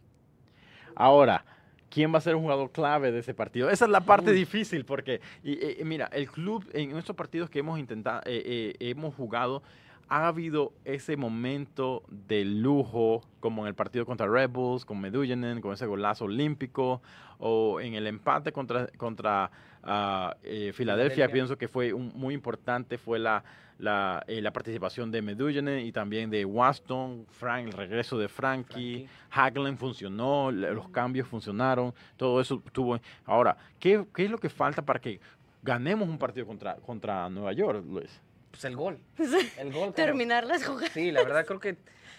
[0.96, 1.44] Ahora,
[1.90, 3.70] ¿quién va a ser un jugador clave de ese partido?
[3.70, 7.78] Esa es la parte difícil porque, y, mira, el club en estos partidos que hemos
[7.78, 9.62] intentado, eh, eh, hemos jugado,
[10.08, 15.60] ha habido ese momento de lujo, como en el partido contra Red Bulls, con Medullanen,
[15.60, 17.02] con ese golazo olímpico,
[17.38, 19.50] o en el empate contra, contra
[19.86, 23.42] ah, eh, Filadelfia, pienso que fue muy importante, fue la,
[23.78, 29.78] la, eh, participación de Medullanen y también de Waston, Frank, el regreso de Frankie, Hagelin
[29.78, 32.98] funcionó, los cambios funcionaron, todo eso tuvo.
[33.24, 35.20] Ahora, ¿qué, ¿qué, es lo que falta para que
[35.62, 38.20] ganemos un partido contra, contra Nueva York, Luis?
[38.50, 38.98] Pues el gol.
[39.58, 39.92] El gol.
[39.92, 40.92] Terminar las jugadas.
[40.92, 41.76] Sí, la verdad creo que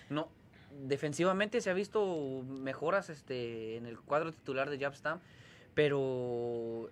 [0.09, 0.29] no
[0.83, 5.19] defensivamente se ha visto mejoras este en el cuadro titular de Jabstam,
[5.73, 6.89] pero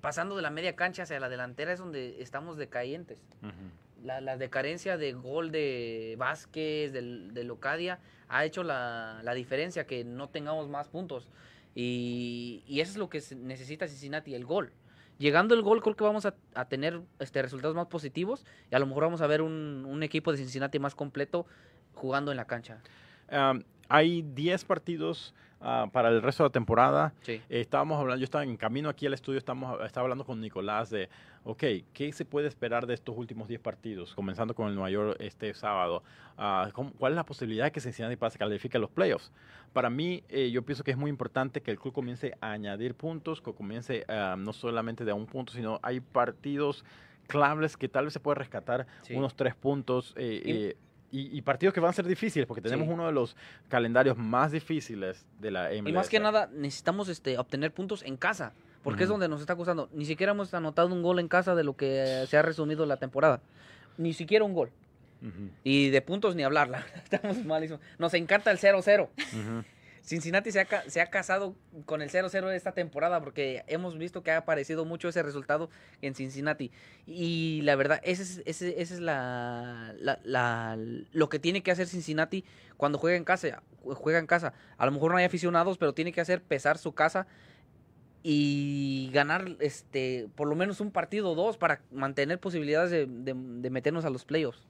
[0.00, 3.18] pasando de la media cancha hacia la delantera es donde estamos decayentes.
[4.02, 10.04] la, decadencia de gol de Vázquez, de, de Locadia, ha hecho la, la, diferencia que
[10.04, 11.28] no tengamos más puntos.
[11.74, 14.72] Y, y, eso es lo que necesita Cincinnati, el gol
[15.18, 18.86] llegando el gol creo que vamos a, tener este, resultados más positivos y a lo
[18.86, 21.46] mejor vamos a ver un, equipo de Cincinnati más completo
[21.94, 22.80] jugando en la cancha.
[23.88, 27.12] hay 10 partidos ah, para el resto de la temporada.
[27.22, 27.40] Sí.
[27.48, 31.08] estábamos hablando, yo estaba en camino aquí al estudio, estamos, estaba hablando con Nicolás de
[31.44, 35.16] ok, ¿qué se puede esperar de estos últimos 10 partidos, comenzando con el Nueva York
[35.18, 36.02] este sábado?
[36.36, 39.32] Ah, ¿Cuál es la posibilidad de que Cincinnati pase, califique a los playoffs?
[39.72, 42.94] Para mí, eh, yo pienso que es muy importante que el club comience a añadir
[42.94, 46.84] puntos, que comience ah, no solamente de a un punto, sino hay partidos
[47.26, 50.14] claves que tal vez se puede rescatar unos tres puntos.
[50.16, 50.76] Eh,
[51.12, 53.36] eh, y, partidos que van a ser difíciles porque tenemos uno de los
[53.68, 55.88] calendarios más difíciles de la MLS.
[55.88, 58.52] Y más que nada necesitamos este, obtener puntos en casa.
[58.82, 59.88] Porque es donde nos está costando.
[59.92, 62.96] Ni siquiera hemos anotado un gol en casa de lo que se ha resumido la
[62.96, 63.40] temporada.
[63.98, 64.70] Ni siquiera un gol.
[65.64, 67.82] Y de puntos ni hablar, Estamos malísimos.
[67.98, 69.08] Nos encanta el 0-0.
[70.08, 71.54] Cincinnati se ha, se ha, casado
[71.84, 75.68] con el 0-0 esta temporada porque hemos visto que ha aparecido mucho ese resultado
[76.00, 76.72] en Cincinnati.
[77.06, 79.94] Y la verdad, ese es, ese, es la,
[80.24, 80.78] la,
[81.12, 82.46] lo que tiene que hacer Cincinnati
[82.78, 83.62] cuando juega en casa.
[83.82, 84.54] Juega en casa.
[84.78, 87.26] A lo mejor no hay aficionados, pero tiene que hacer pesar su casa
[88.22, 93.70] y ganar este por lo menos un partido o dos para mantener posibilidades de, de
[93.70, 94.66] meternos a los playoffs.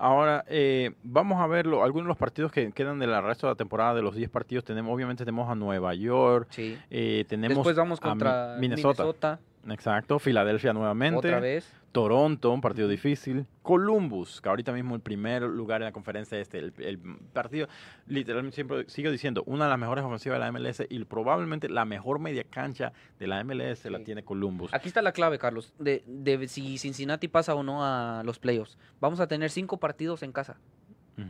[0.00, 3.56] Ahora, eh, vamos a ver algunos de los partidos que quedan del resto de la
[3.56, 4.64] temporada, de los 10 partidos.
[4.64, 6.46] tenemos Obviamente tenemos a Nueva York.
[6.50, 6.78] Sí.
[6.90, 9.40] Eh, tenemos Después vamos contra Minnesota.
[9.70, 11.16] Exacto, Filadelfia nuevamente.
[11.16, 11.72] Otra vez.
[11.92, 13.46] Toronto, un partido difícil.
[13.62, 16.58] Columbus, que ahorita mismo el primer lugar en la conferencia este.
[16.58, 16.98] El,
[17.32, 17.66] partido,
[18.06, 21.84] literalmente siempre sigo diciendo, una de las mejores ofensivas de la MLS y probablemente la
[21.84, 24.72] mejor media cancha de la MLS la tiene Columbus.
[24.74, 28.78] Aquí está la clave, Carlos, de, de, si Cincinnati pasa o no a los playoffs.
[29.00, 30.58] Vamos a tener cinco partidos en casa,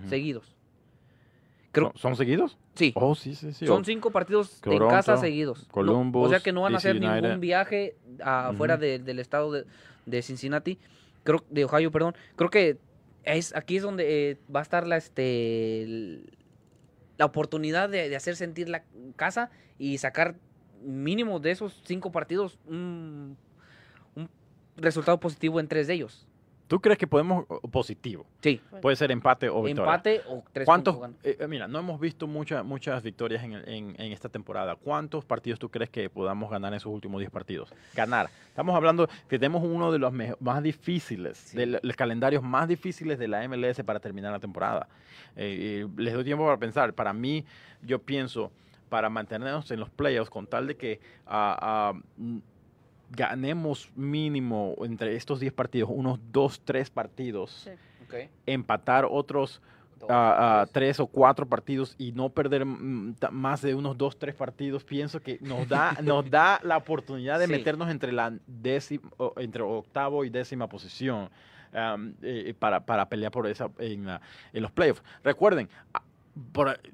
[0.09, 0.57] seguidos.
[1.95, 2.59] ¿Son, seguidos?
[2.75, 2.93] Sí.
[2.97, 3.67] Oh, sí, sí, sí.
[3.67, 5.67] Son cinco partidos en casa seguidos.
[5.71, 6.27] Columbus.
[6.27, 9.65] o sea que no van a hacer ningún viaje afuera del estado
[10.07, 10.79] de, Cincinnati,
[11.25, 12.15] creo, de Ohio, perdón.
[12.37, 12.79] Creo que
[13.25, 16.23] es aquí es donde eh, va a estar la este
[17.19, 18.85] la oportunidad de, hacer sentir la
[19.17, 20.37] casa y sacar
[20.83, 23.37] mínimo de esos cinco partidos un
[24.77, 26.28] resultado positivo en tres de ellos.
[26.69, 28.27] ¿Tú crees que podemos positivo?
[28.43, 28.61] Sí.
[28.83, 29.91] Puede ser empate o victoria.
[29.91, 30.99] Empate o tres ¿Cuántos?
[31.25, 34.77] Eh, mira, no hemos visto muchas muchas victorias en, en, esta temporada.
[34.77, 37.71] ¿Cuántos partidos tú crees que podamos ganar en esos últimos 10 partidos?
[37.95, 38.29] Ganar.
[38.49, 43.29] Estamos hablando que tenemos uno de los más difíciles, de los calendarios más difíciles de
[43.29, 44.89] la MLS para terminar la temporada.
[45.37, 46.93] Eh, les doy tiempo para pensar.
[46.93, 47.47] Para mí,
[47.83, 48.53] yo pienso,
[48.91, 51.99] para mantenernos en los playoffs, con tal de que uh,
[53.11, 57.69] ganemos mínimo entre estos 10 partidos, unos 2, 3 partidos,
[58.47, 59.61] empatar otros
[59.99, 64.85] 3 ah, ah, o 4 partidos y no perder más de unos 2, 3 partidos,
[64.85, 70.25] pienso que nos da, nos da la oportunidad de meternos entre la décima, entre octavo
[70.25, 71.31] y décima posición.
[72.23, 75.03] Eh, para, para, pelear por esa en, en los playoffs.
[75.23, 75.69] Recuerden,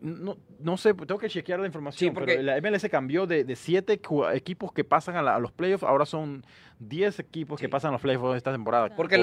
[0.00, 4.00] no, no, sé, tengo que chequear la información, porque la MLS cambió de, de siete
[4.32, 6.44] equipos que pasan a, los playoffs, ahora son
[6.80, 8.94] 10 equipos que pasan a los playoffs esta temporada.
[8.96, 9.16] Porque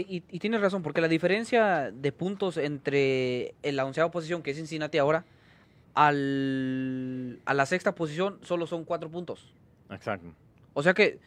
[0.00, 4.98] y, tienes razón, porque la diferencia de puntos entre la onceava posición, que es Cincinnati
[4.98, 5.24] ahora,
[5.94, 9.52] al, a la sexta posición solo son cuatro puntos.
[9.90, 10.32] Exacto.
[10.72, 11.18] O sea que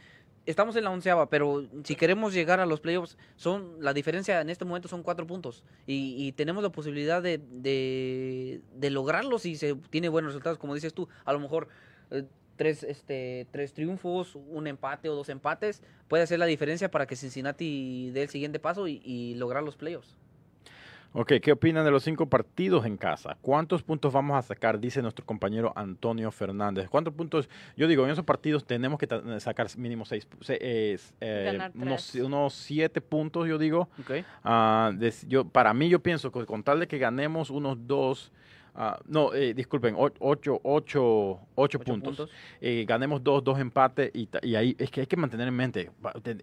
[0.48, 4.50] estamos en la onceava, pero si queremos llegar a los playoffs, son la diferencia en
[4.50, 5.64] este momento son cuatro puntos.
[5.86, 11.08] Y, tenemos la posibilidad de, de, lograrlo si se tiene buenos resultados, como dices tú.
[11.26, 11.68] A lo mejor
[12.12, 12.24] eh,
[12.56, 17.16] tres, este, tres triunfos, un empate o dos empates puede hacer la diferencia para que
[17.16, 20.18] Cincinnati dé el siguiente paso y lograr los playoffs.
[21.14, 23.38] Ok, ¿qué opinan de los cinco partidos en casa?
[23.42, 24.80] ¿Cuántos puntos vamos a sacar?
[24.80, 26.90] Dice nuestro compañero Antonio Fernández.
[26.90, 27.50] ¿Cuántos puntos?
[27.76, 29.08] Yo digo, en esos partidos tenemos que
[29.40, 30.98] sacar mínimo seis, eh,
[32.22, 33.90] unos, siete puntos, yo digo.
[34.02, 34.26] Okay.
[34.44, 34.94] Ah,
[35.28, 38.32] yo, para mí, yo pienso que con tal de que ganemos unos dos,
[38.80, 42.30] Ah, no, eh, disculpen, ocho, ocho, ocho, puntos.
[42.62, 45.90] Eh, ganemos dos, dos empates y, y, ahí es que hay que mantener en mente,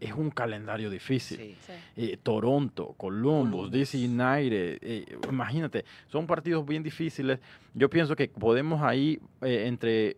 [0.00, 1.56] es un calendario difícil.
[1.96, 7.38] Eh, Toronto, Columbus, DC United, imagínate, son partidos bien difíciles.
[7.72, 10.16] Yo pienso que podemos ahí entre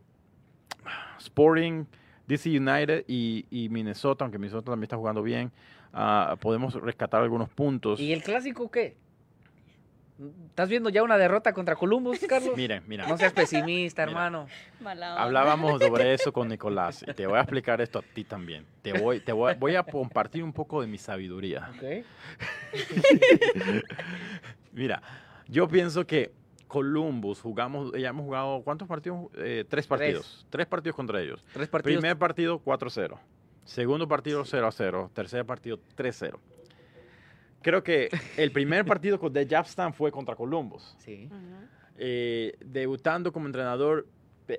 [1.18, 1.84] Sporting,
[2.26, 5.52] DC United y, Minnesota, aunque Minnesota también está jugando bien,
[5.92, 8.00] ah, podemos rescatar algunos puntos.
[8.00, 8.96] ¿Y el clásico qué?
[10.48, 12.56] ¿Estás viendo ya una derrota contra Columbus, Carlos?
[12.56, 13.06] Mira, mira.
[13.06, 14.46] No seas pesimista, hermano.
[14.82, 18.64] Hablábamos sobre eso con Nicolás y te voy a explicar esto a ti también.
[18.80, 21.70] Te voy, te voy, voy a compartir un poco de mi sabiduría.
[21.76, 22.04] Okay.
[24.72, 25.02] mira,
[25.48, 26.32] yo pienso que
[26.66, 29.26] Columbus jugamos, ya hemos jugado, ¿cuántos partidos?
[29.36, 30.46] Eh, tres partidos.
[30.48, 30.66] Tres.
[30.66, 31.44] partidos contra ellos.
[31.52, 32.00] Tres partidos.
[32.00, 33.18] Primer partido 4-0.
[33.66, 35.10] Segundo partido 0-0.
[35.12, 36.38] Tercer partido 3-0
[37.66, 40.94] creo que el primer partido de Japstam fue contra Columbus.
[40.98, 41.28] Sí.
[41.98, 44.06] Eh, debutando como entrenador,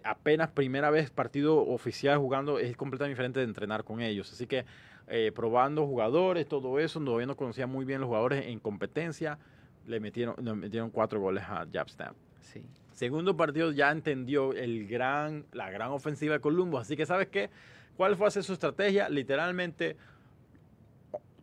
[0.04, 4.34] apenas primera vez partido oficial jugando, es completamente diferente de entrenar con ellos.
[4.34, 4.66] Así que
[5.08, 9.40] eh, probando jugadores, todo eso, todavía no conocía muy bien los jugadores en competencia,
[9.86, 12.14] le metieron, le metieron cuatro goles a Japstam.
[12.42, 12.62] Sí.
[12.92, 16.82] Segundo partido ya entendió el gran, la gran ofensiva de Columbus.
[16.82, 17.50] Así que, ¿sabes qué?
[17.96, 19.08] ¿Cuál fue su estrategia?
[19.08, 19.96] Literalmente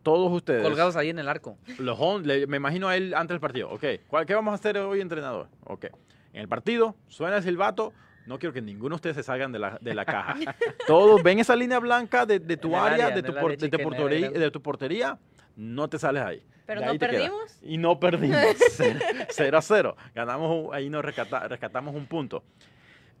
[0.05, 0.61] todos ustedes.
[0.61, 1.57] Colgados ahí en el arco.
[1.79, 1.99] Los,
[2.47, 3.71] me imagino a él antes del partido.
[3.71, 3.81] Ok,
[4.27, 5.49] ¿qué vamos a hacer hoy, entrenador?
[5.63, 5.85] Ok.
[6.31, 7.91] En el partido, suena el silbato.
[8.27, 10.35] No quiero que ninguno de ustedes se salgan de la, de la caja.
[10.87, 15.17] Todos ven esa línea blanca de, tu área, de, tu, de, portería, de tu portería.
[15.55, 16.43] No te sales ahí.
[16.67, 17.59] Pero no perdimos.
[17.63, 18.45] Y no perdimos.
[19.29, 19.97] cero a cero.
[20.13, 22.43] Ganamos, ahí nos rescatamos un punto.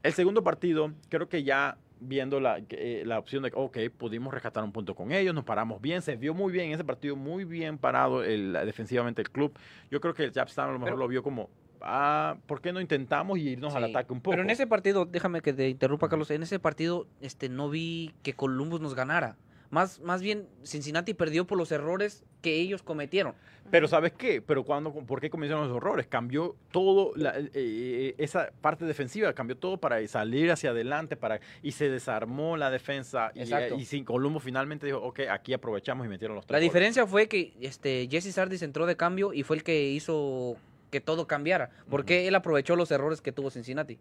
[0.03, 4.63] El segundo partido, creo que ya viendo la, eh, la opción de, ok, pudimos rescatar
[4.63, 7.45] un punto con ellos, nos paramos bien, se vio muy bien en ese partido, muy
[7.45, 9.57] bien parado el, defensivamente el club.
[9.91, 11.49] Yo creo que el Japstam a lo mejor lo vio como
[11.81, 14.31] ah, ¿por qué no intentamos y irnos al ataque un poco?
[14.31, 16.31] Pero en ese partido, déjame que te interrumpa, Carlos.
[16.31, 19.37] En ese partido este, no vi que Columbus nos ganara.
[19.75, 23.33] Más, más bien, Cincinnati perdió por los errores que ellos cometieron.
[23.71, 24.41] Pero ¿sabes qué?
[24.41, 26.07] Pero cuando, ¿por qué comenzaron los errores?
[26.07, 31.41] Cambió todo, la- eh, eh, esa parte defensiva, cambió todo para salir hacia adelante para,
[31.61, 33.33] y se desarmó la defensa.
[33.35, 33.75] Y, Exacto.
[33.75, 36.71] y, sin Columbo finalmente dijo, ok, aquí aprovechamos y metieron los tres La goles".
[36.71, 40.55] diferencia fue que este, Jesse Sardis entró de cambio y fue el que hizo
[40.89, 41.69] que todo cambiara.
[41.89, 43.99] Porque él aprovechó los errores que tuvo Cincinnati.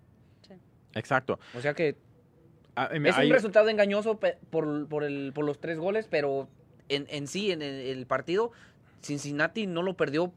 [0.94, 1.40] Exacto.
[1.56, 1.96] O sea que
[2.76, 6.48] Ah, es un resultado engañoso por, por, el, por los tres goles, pero
[6.88, 8.50] en, en sí, en el, el partido,
[9.02, 10.32] Cincinnati no lo perdió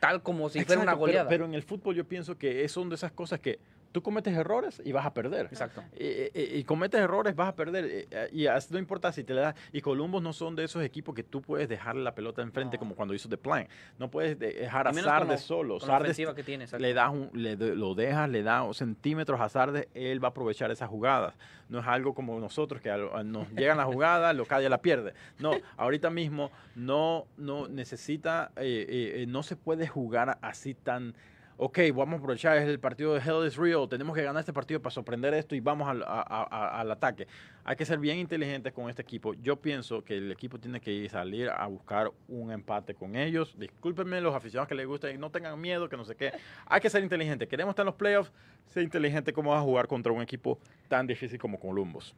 [0.00, 1.28] tal como si fuera una Exacto, pero- goleada.
[1.28, 3.58] Pero, en el fútbol yo pienso que es- son de esas cosas que
[3.92, 5.46] tú cometes errores y vas a perder.
[5.46, 5.82] Exacto.
[5.98, 7.84] Y cometes errores, vas a perder.
[7.84, 9.54] eh, eh, y no importa si te le das.
[9.72, 12.78] Y Columbus no son de esos equipos que tú puedes dejarle la pelota enfrente No.
[12.78, 13.68] como cuando hizo The Plan.
[13.98, 15.78] No puedes de- dejar a Sardes solo.
[15.78, 16.66] Con Sardes que tiene.
[16.78, 20.70] le das un- le lo dejas, le das centímetros a Sardes, él va a aprovechar
[20.70, 21.34] esas jugadas.
[21.68, 22.90] No es algo como nosotros que
[23.24, 25.14] nos llegan las jugadas, lo cae la pierde.
[25.38, 31.14] No, ahorita mismo no, no necesita, eh, no se puede jugar así tan.
[31.62, 34.50] Ok, vamos a aprovechar, es el partido de Hell is Real, tenemos que ganar este
[34.54, 37.26] partido para sorprender esto y vamos al, a- a- al ataque.
[37.64, 39.34] Hay que ser bien inteligentes con este equipo.
[39.34, 43.54] Yo pienso que el equipo tiene que ir- salir a buscar un empate con ellos.
[43.58, 46.32] Discúlpenme los aficionados que les gusten, no tengan miedo, que no sé qué.
[46.64, 47.46] Hay que ser inteligente.
[47.46, 48.32] Queremos estar en los playoffs,
[48.68, 50.58] ser inteligente cómo vas a jugar contra un equipo
[50.88, 52.14] tan difícil como Columbus.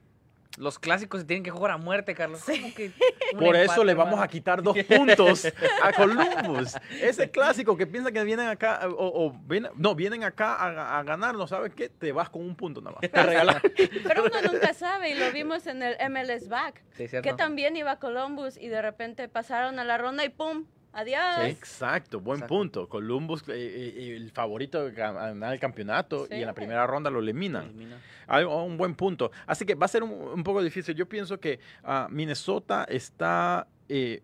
[0.58, 2.42] Los clásicos se tienen que jugar a muerte, Carlos.
[2.44, 2.92] ¿Cómo que
[3.32, 4.22] un Por eso empate, le vamos hermano?
[4.24, 5.46] a quitar dos puntos
[5.82, 6.76] a Columbus.
[7.00, 11.02] Ese clásico que piensa que vienen acá, o, o vienen- no, vienen acá a, a
[11.04, 11.88] ganar, ¿no sabes qué?
[11.88, 13.10] Te vas con un punto nada más.
[13.10, 13.60] Te regalan.
[14.06, 16.82] Pero uno nunca sabe y lo vimos en el MLS Back.
[16.96, 17.26] Sí, cierto.
[17.28, 20.66] Que también iba Columbus y de repente pasaron a la ronda y ¡pum!
[20.92, 21.46] Adiós.
[21.46, 22.54] Exacto, buen Exacto.
[22.54, 22.88] punto.
[22.88, 27.20] Columbus, eh, eh, el favorito de ganar el campeonato, y en la primera ronda lo
[27.20, 27.66] eliminan.
[27.66, 27.98] Elimina.
[28.26, 29.30] Hay un buen punto.
[29.46, 30.94] Así que va a ser un, un poco difícil.
[30.94, 33.66] Yo pienso que ah, Minnesota está...
[33.88, 34.22] eh,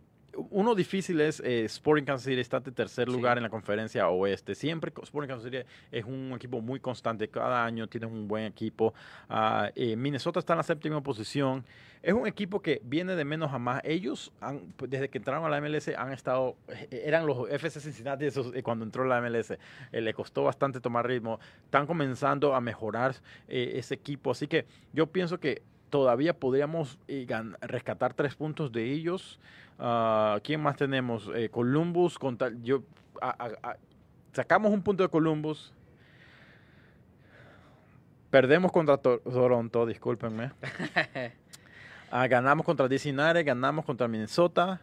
[0.51, 3.15] uno difícil es eh, Sporting Kansas City, está en tercer Sí.
[3.15, 4.55] lugar en la conferencia oeste.
[4.55, 5.59] Siempre Sporting Kansas City
[5.91, 7.29] es un equipo muy constante.
[7.29, 8.95] Cada año tiene un buen equipo.
[9.29, 11.65] Ah, eh, Minnesota está en la séptima posición.
[12.03, 13.81] Es un equipo que viene de menos a más.
[13.85, 18.25] Ellos, han- desde que entraron a la MLS, han estado, eh, eran los FC Cincinnati
[18.27, 19.59] esos, eh, cuando entró la MLS.
[19.91, 21.41] Le costó bastante tomar ritmo.
[21.65, 23.17] Están comenzando a mejorar
[23.49, 24.31] ese equipo.
[24.31, 27.27] Así que yo pienso que todavía podríamos eh,
[27.61, 29.39] rescatar tres puntos de ellos.
[29.79, 31.31] Ah, ¿Quién más tenemos?
[31.35, 32.83] Eh, Columbus, contra, yo,
[33.21, 33.31] a-
[33.63, 33.77] a- a-
[34.33, 35.73] sacamos un punto de Columbus.
[38.31, 40.51] Perdemos contra To- Toronto, discúlpenme.
[42.11, 44.81] Ah, ganamos contra Cincinnati, ganamos contra Minnesota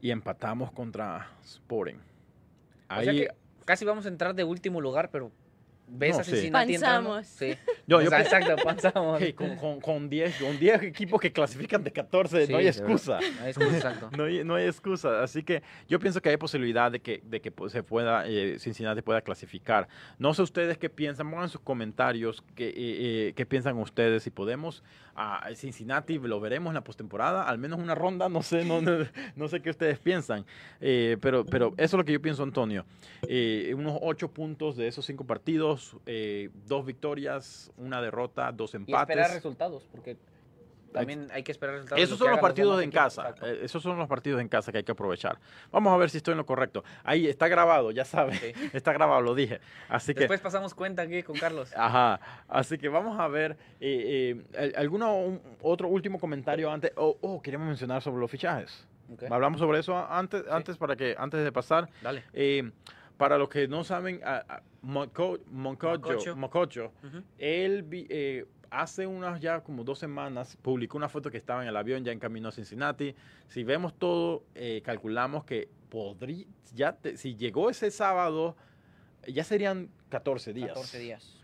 [0.00, 1.96] y empatamos contra Sporting.
[2.90, 3.28] O sea que
[3.64, 5.32] casi vamos a entrar de último lugar, pero
[5.88, 6.46] ves No, a sí.
[6.46, 7.22] Entrando.
[7.24, 7.54] Sí.
[7.86, 9.20] Yo, yo exacto, panzamos.
[9.20, 13.20] hey, con, con, con 10 con 10 equipos que clasifican de 14, no hay excusa.
[13.20, 14.10] No hay excusa, exacto.
[14.16, 15.22] No hay, no hay excusa.
[15.22, 18.58] Así que yo pienso que hay posibilidad de que, de que pues, se pueda, eh,
[18.58, 19.88] Cincinnati pueda clasificar.
[20.18, 24.22] No sé ustedes qué piensan, pongan sus comentarios qué, eh, eh, qué piensan ustedes.
[24.22, 24.82] Si podemos,
[25.14, 28.92] a Cincinnati lo veremos en la postemporada, al menos una ronda, no sé, no, no,
[29.36, 30.44] no sé qué ustedes piensan.
[30.80, 32.84] Eh, pero, pero eso es lo que yo pienso, Antonio.
[33.74, 35.96] Unos ocho puntos de esos cinco partidos,
[36.66, 39.00] dos victorias, una derrota, dos Y empates.
[39.16, 40.16] esperar resultados, porque
[40.92, 42.00] también hay que esperar resultados.
[42.04, 43.22] Esos son los partidos en equipos, casa.
[43.22, 43.46] exacto.
[43.48, 45.38] eh, Esos son los partidos en casa que hay que aprovechar.
[45.72, 46.84] Vamos a ver si estoy en lo correcto.
[47.02, 48.38] Ahí está grabado, ya sabes.
[48.38, 48.52] Sí.
[48.72, 49.60] Está grabado, lo dije.
[49.88, 51.72] Así que, Después pasamos cuenta aquí con Carlos.
[51.76, 52.20] ajá.
[52.46, 56.92] Así que vamos a ver eh, eh, al- alguno un- otro último comentario antes.
[56.96, 58.86] Oh, oh, queríamos mencionar sobre los fichajes.
[59.12, 61.88] Ok, Hablamos sobre eso antes, antes para que antes de pasar.
[62.02, 62.22] Dale.
[62.32, 62.70] Eh,
[63.18, 66.36] para los que no saben, a- a- Monco- Moncocho, Moncocho.
[66.36, 67.22] Moncocho, Ujú.
[67.38, 71.76] él eh, hace unas ya como dos semanas publicó una foto que estaba en el
[71.76, 73.14] avión ya en camino a Cincinnati.
[73.48, 78.56] Si vemos todo, eh, calculamos que podría, ya te- si llegó ese sábado,
[79.26, 80.68] ya serían 14 días.
[80.68, 81.40] 14 días.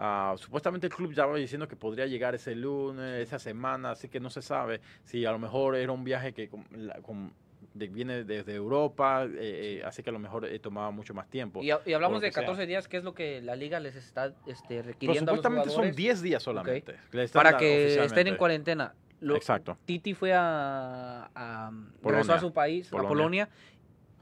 [0.00, 4.08] Ah, supuestamente el club ya va diciendo que podría llegar ese lunes, esa semana, así
[4.08, 7.32] que no se sabe si a lo mejor era un viaje que con- la- con-
[7.78, 11.28] de- viene desde Europa, eh, eh, así que a lo mejor eh, tomaba mucho más
[11.28, 11.62] tiempo.
[11.62, 12.42] Y, y hablamos de sea.
[12.42, 15.42] 14 días, que es lo que la liga les está este, Pero requiriendo a los
[15.44, 16.94] supuestamente son jugadores 10 días solamente.
[17.32, 18.94] para que estén en cuarentena.
[19.20, 19.76] Lo- Exacto.
[19.84, 21.70] Titi fue a, a-
[22.02, 23.06] regresó a su país, Polonia.
[23.06, 23.48] a Polonia,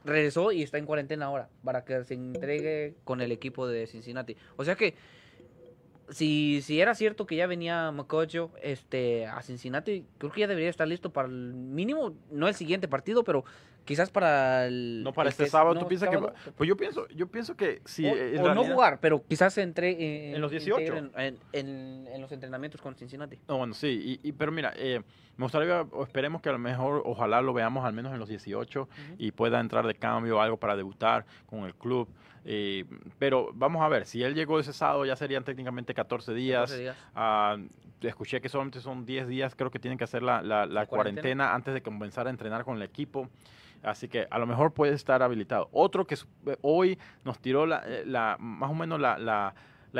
[0.05, 4.35] regresó y está en cuarentena ahora para que se entregue con el equipo de Cincinnati.
[4.55, 4.95] O sea que
[6.09, 10.69] si, si era cierto que ya venía Macocho este, a Cincinnati, creo que ya debería
[10.69, 13.43] estar listo para el mínimo, no el siguiente partido, pero
[13.87, 15.01] quizás para el...
[15.03, 16.51] No para el este que- sábado, no, ¿tú piensas sábado, que...?
[16.51, 18.05] Pues yo pienso, yo pienso que sí.
[18.05, 20.79] o, en o no realidad- jugar, pero quizás entre eh, En los 18.
[20.79, 23.39] integren En, en- en los entrenamientos con Cincinnati.
[23.47, 25.01] No, bueno, sí, y, y- pero mira, eh,
[25.37, 28.27] me gustaría, o esperemos que a lo mejor, ojalá lo veamos al menos en los
[28.29, 32.07] 18 y pueda entrar de cambio algo para debutar con el club.
[32.49, 32.85] eh,
[33.19, 36.61] pero vamos a ver, si él llegó ese sábado ya serían técnicamente 14 días.
[36.71, 36.97] 14 días.
[37.15, 37.57] Ah,
[38.01, 40.85] escuché que solamente son 10 días, creo que tienen que hacer la, la- la La
[40.85, 41.21] cuarentena.
[41.21, 43.27] cuarentena antes de comenzar a entrenar con el equipo.
[43.83, 45.69] Así que a lo mejor puede estar habilitado.
[45.71, 48.03] Otro que eh, hoy nos tiró la, eh,
[48.39, 49.53] más o menos la, la-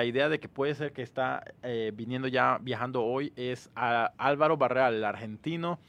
[0.06, 4.58] idea de que puede ser que está eh, viniendo ya, viajando hoy, es a Álvaro
[4.58, 5.80] Barreal, el argentino.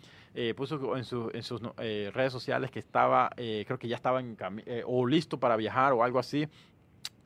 [0.57, 4.36] puso en, su- en sus redes sociales que estaba, creo que ya estaba en
[4.86, 6.47] o listo para viajar o algo así.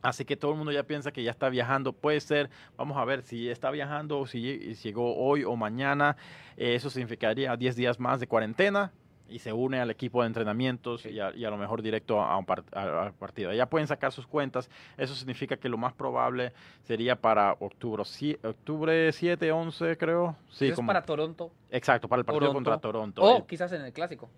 [0.01, 1.93] Así que todo el mundo ya piensa que ya está viajando.
[1.93, 5.55] Puede ser, vamos a ver si está viajando o si, lle- si llegó hoy o
[5.55, 6.17] mañana.
[6.57, 8.93] Eso significaría 10 días más de cuarentena
[9.33, 12.37] y se une al equipo de entrenamientos y, a, y a lo mejor directo a
[12.37, 13.53] un par- a- partido.
[13.53, 14.71] Ya pueden sacar sus cuentas.
[14.97, 16.53] Eso significa que lo más probable
[16.83, 20.37] sería para octubre, si- octubre 7, 11, creo.
[20.51, 21.51] Sí, es para Toronto.
[21.71, 22.71] exacto, para el partido Toronto.
[22.71, 23.23] contra Toronto.
[23.23, 24.29] O quizás en el clásico.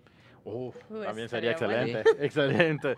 [0.45, 1.75] Uf, también sería bueno.
[1.75, 2.09] excelente.
[2.25, 2.95] Excelente.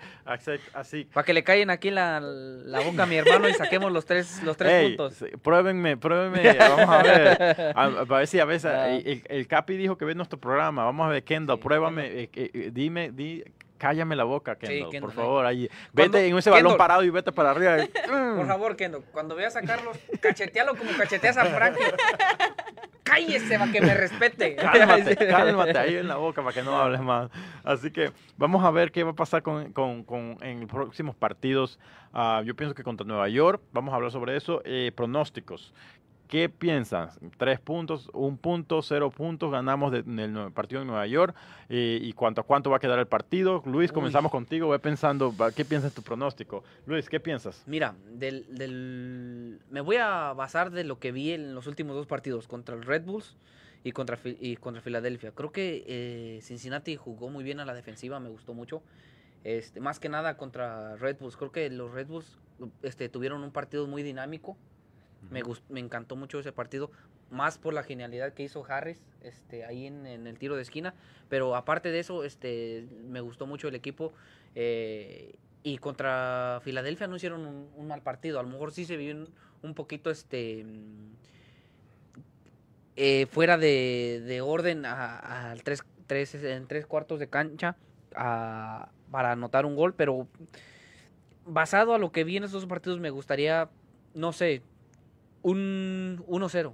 [0.74, 4.06] Así Para que le callen aquí la, la boca a mi hermano y saquemos los
[4.06, 5.24] tres, los tres Ey, puntos.
[5.41, 7.74] pruébenme, pruébenme, vamos a ver.
[7.76, 8.89] A, a ver si a veces Ah.
[8.89, 10.84] el, Capi dijo que ve nuestro programa.
[10.86, 13.43] Vamos a ver, Kendall, Sí, pruébame, eh, eh, dime, di,
[13.78, 15.46] cállame la boca, Sí, Kendall, Kendall, por favor.
[15.46, 15.68] Ahí.
[15.94, 17.78] Cuando- Vete en ese balón parado y vete para arriba.
[18.38, 21.80] Por favor, Kendo, cuando veas a Carlos, cachetealo como cacheteas a Frankie.
[23.04, 24.56] Cállese para que me respete.
[24.58, 27.30] Cálmate, cálmate ahí en la boca para que no hables más.
[27.64, 31.16] Así que vamos a ver qué va a pasar con, con- con- en los próximos
[31.16, 31.80] partidos.
[32.14, 34.62] Ah, yo pienso que contra Nueva York, vamos a hablar sobre eso.
[34.66, 35.74] Eh, pronósticos.
[36.28, 37.20] ¿Qué piensas?
[37.38, 39.50] ¿Tres puntos, un punto, cero puntos?
[39.50, 41.34] Ganamos de- en el partido en Nueva York.
[41.70, 43.64] Eh, ¿Y cuánto a cuánto va a quedar el partido?
[43.66, 43.96] Luis, Uy.
[43.96, 44.68] comenzamos contigo.
[44.70, 46.64] Ve pensando, ¿qué piensas tu pronóstico?
[46.86, 47.64] Luis, ¿qué piensas?
[47.66, 52.08] Mira, del, del- me voy a basar de lo que vi en los últimos dos
[52.08, 53.38] partidos, contra el Red Bulls
[53.86, 55.32] y contra, y contra Filadelfia.
[55.32, 58.82] Creo que eh, Cincinnati jugó muy bien a la defensiva, me gustó mucho.
[59.46, 61.38] Este, más que nada contra Red Bulls.
[61.38, 62.38] Creo que los Red Bulls
[62.82, 64.58] este, tuvieron un partido muy dinámico.
[65.30, 66.89] Me, gust- me encantó mucho ese partido,
[67.30, 70.93] más por la genialidad que hizo Harris este, ahí en, en el tiro de esquina.
[71.30, 74.13] Pero aparte de eso, este, me gustó mucho el equipo.
[74.55, 78.39] eh, y contra Filadelfia no hicieron un, un mal partido.
[78.39, 79.30] A lo mejor sí se vio un,
[79.63, 81.11] un poquito este mm,
[82.95, 87.76] eh, fuera de, de orden a, al tres, tres- en tres cuartos de cancha
[88.15, 90.28] a- para anotar un gol, pero
[91.45, 93.70] basado a lo que vi en estos dos partidos me gustaría,
[94.13, 94.61] no sé,
[95.44, 96.74] un 1-0.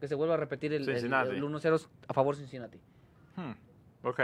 [0.00, 2.78] Que se vuelva a repetir el, el- el 1-0 a favor Cincinnati.
[3.36, 3.52] Hmm,
[4.02, 4.20] Ok.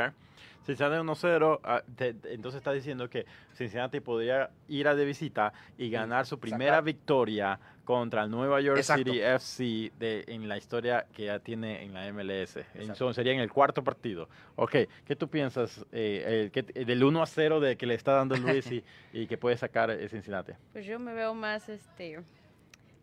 [0.64, 3.24] Si sale 1-0, ah, te- te- entonces está diciendo que
[3.55, 6.84] Cincinnati podría ir a de visita y ganar su primera sacar.
[6.84, 9.05] victoria contra el Nueva York Exacto.
[9.05, 12.57] City FC de, en la historia que ya tiene en la MLS.
[12.74, 14.28] Entonces sería en el cuarto partido.
[14.57, 14.74] Ok,
[15.05, 18.37] ¿qué tú piensas eh, el que- del 1 a 0 de que le está dando
[18.37, 18.82] Luis y,
[19.12, 20.53] y que puede sacar eh, Cincinnati?
[20.72, 22.24] Pues yo me veo más este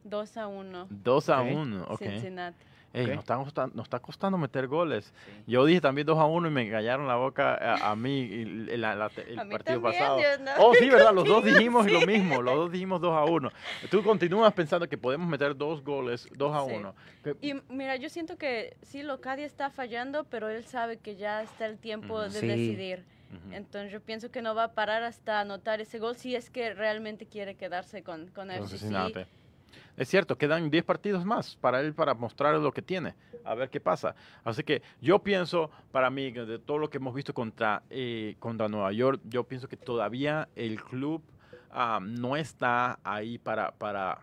[0.03, 1.47] 2 a 1 2 a Ok.
[1.53, 1.99] 1, ok.
[1.99, 2.57] Cincinnati.
[2.95, 3.09] Ey, Ok.
[3.15, 5.11] nos, está costando, nos está costando meter goles.
[5.47, 8.41] Yo dije también 2 a 1 y me engañaron la boca a, a mí y
[8.43, 10.19] el, la- la- el A mí partido también, pasado.
[10.43, 11.11] no- Oh, sí, ¿verdad?
[11.11, 12.43] Los dos dijimos lo mismo.
[12.43, 13.49] Los dos dijimos 2 a 1.
[13.89, 16.75] Tú continúas pensando que podemos meter dos goles 2 a Sí.
[16.75, 16.95] 1.
[17.23, 21.41] Que- Y mira, yo siento que sí, Locadia está fallando, pero él sabe que ya
[21.41, 22.23] está el tiempo Ujú.
[22.25, 22.45] de Sí.
[22.47, 23.05] decidir.
[23.51, 26.75] Entonces yo pienso que no va a parar hasta anotar ese gol si es que
[26.75, 28.51] realmente quiere quedarse con, con.
[28.67, 29.25] Cincinnati.
[29.95, 33.13] Es cierto, quedan 10 partidos más para él para mostrar lo que tiene,
[33.43, 34.15] a ver qué pasa.
[34.43, 38.67] Así que yo pienso, para mí, de todo lo que hemos visto contra, eh, contra
[38.67, 41.21] Nueva York, yo pienso que todavía el club
[41.71, 43.71] ah, no está ahí para...
[43.71, 44.19] para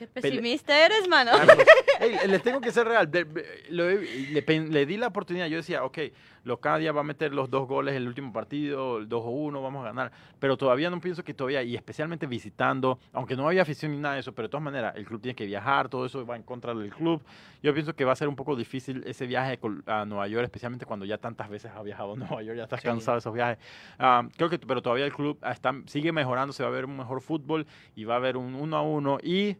[0.00, 1.30] Qué Pele- pesimista eres, mano.
[1.34, 1.66] Ah, pues,
[2.00, 3.10] ey, les tengo que ser real.
[3.10, 3.26] de-
[3.68, 5.46] le, pen- le di la oportunidad.
[5.46, 5.98] Yo decía, ok,
[6.44, 9.60] Locadia va a meter los dos goles en el último partido, el 2 o 1,
[9.62, 10.10] vamos a ganar.
[10.38, 14.14] Pero todavía no pienso que todavía, y especialmente visitando, aunque no había afición ni nada
[14.14, 16.42] de eso, pero de todas maneras, el club tiene que viajar, todo eso va en
[16.44, 17.22] contra del club.
[17.62, 20.86] Yo pienso que va a ser un poco difícil ese viaje a Nueva York, especialmente
[20.86, 22.86] cuando ya tantas veces ha viajado a Nueva York, ya estás Sí.
[22.88, 23.58] cansado de esos viajes.
[23.98, 26.96] Ah, creo que, pero todavía el club está, sigue mejorando, se va a ver un
[26.96, 29.58] mejor fútbol y va a haber un 1 a 1 y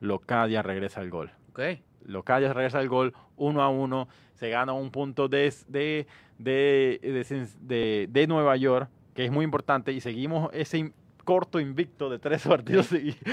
[0.00, 1.30] Locadia regresa al gol.
[1.50, 1.60] Ok.
[2.06, 6.06] Locadia regresa al gol 1 a 1, se gana un punto de, de,
[6.38, 10.92] de, de, de- de Nueva York, que es muy importante, y seguimos ese,
[11.24, 12.90] corto invicto de tres partidos,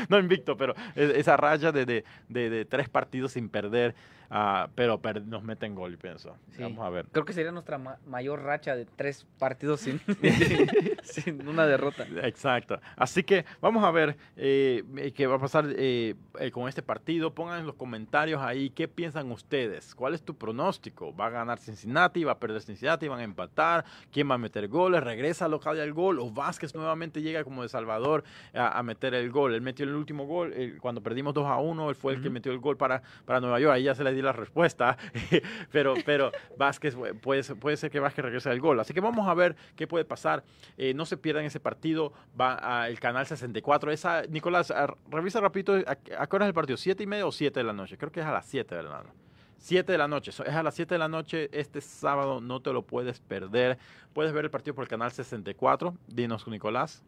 [0.10, 3.94] no invicto, pero esa raya de, de, de tres partidos sin perder.
[4.34, 6.38] Ah, pero nos meten gol, pienso.
[6.58, 7.06] Vamos a ver.
[7.12, 10.00] Creo que sería nuestra mayor racha de tres partidos sin,
[11.04, 12.08] sin una derrota.
[12.24, 12.80] Exacto.
[12.96, 17.36] Así que vamos a ver eh, qué va a pasar eh, eh, con este partido.
[17.36, 19.94] Pongan en los comentarios ahí qué piensan ustedes.
[19.96, 21.14] ¿Cuál es tu pronóstico?
[21.14, 22.24] ¿Va a ganar Cincinnati?
[22.24, 23.10] ¿Va a perder Cincinnati?
[23.10, 23.84] ¿Van a empatar?
[24.14, 25.04] ¿Quién va a meter goles?
[25.04, 26.20] ¿Regresa local al gol?
[26.20, 28.24] ¿O Vázquez nuevamente llega como de Salvador
[28.54, 29.56] a, meter el gol?
[29.56, 30.54] Él metió el último gol.
[30.80, 33.60] cuando perdimos 2 a 1, él fue el que metió el gol para, para Nueva
[33.60, 33.74] York.
[33.74, 34.98] Ahí ya se le la respuesta,
[35.72, 38.80] pero, pero Vázquez puede, puede ser que Vázquez regrese al gol.
[38.80, 40.44] Así que vamos a ver qué puede pasar.
[40.78, 43.92] Eh, no se pierdan ese partido, va al canal 64.
[43.92, 44.74] Esa, Nicolás,
[45.10, 46.78] revisa rapidito, ¿a, qué hora es el partido?
[46.78, 47.98] ¿Siete y media o siete de la noche?
[47.98, 49.12] Creo que es a las 7 de la noche.
[49.58, 52.74] 7 de la noche, es a las 7 de la noche este sábado, no te
[52.74, 53.78] lo puedes perder.
[54.14, 55.96] Puedes ver el partido por el canal 64.
[56.08, 57.04] Dinos, Nicolás.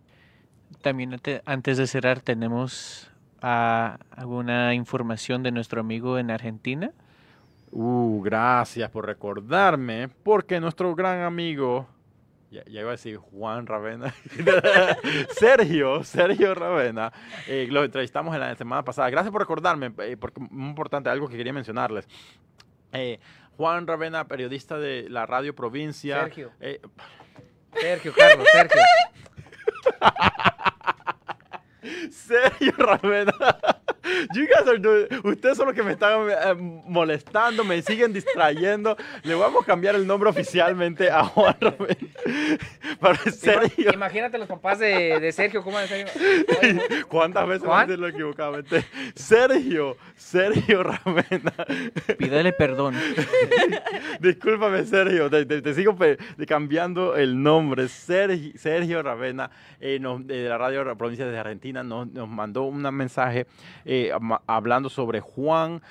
[0.82, 3.12] También antes de cerrar, tenemos
[3.42, 6.92] ah, alguna información de nuestro amigo en Argentina.
[7.76, 11.88] Uh, gracias por recordarme, porque nuestro gran amigo,
[12.52, 14.14] ya, iba a decir Juan Ravena,
[15.32, 17.12] Sergio, Sergio Ravena,
[17.48, 19.10] eh, lo entrevistamos en la semana pasada.
[19.10, 22.08] Gracias por recordarme, eh, porque muy importante, algo que quería mencionarles.
[22.92, 23.20] Eh,
[23.58, 26.22] Juan Ravena, periodista de la Radio Provincia.
[26.22, 26.52] Sergio.
[27.74, 28.82] Sergio, Carlos, Sergio.
[32.12, 33.34] Sergio Ravena.
[35.24, 38.98] ustedes son los que me están eh, molestando, me siguen distrayendo.
[39.24, 41.98] Le vamos a cambiar el nombre oficialmente a Juan Ravena.
[43.00, 43.94] Para Sergio.
[43.94, 46.08] Imagínate los papás de, Sergio, ¿cómo Sergio?
[47.08, 48.86] ¿Cuántas veces a decirlo equivocadamente?
[49.16, 51.54] Sergio, Sergio Ravena.
[52.18, 52.96] Pídele perdón.
[54.20, 55.96] Discúlpame, Sergio, te, sigo
[56.48, 57.88] cambiando el nombre.
[57.88, 59.50] Sergio, Sergio Ravena,
[59.80, 63.48] eh, de la radio provincia de Argentina, nos, nos mandó un mensaje.
[63.86, 63.93] Eh,
[64.48, 65.82] hablando sobre Juan.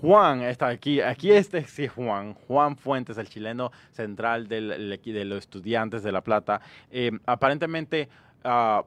[0.00, 5.40] Juan está aquí, aquí este sí Juan, Juan Fuentes, el chileno central del, de los
[5.40, 6.62] estudiantes de La Plata.
[6.90, 8.08] Eh, aparentemente,
[8.44, 8.82] uh,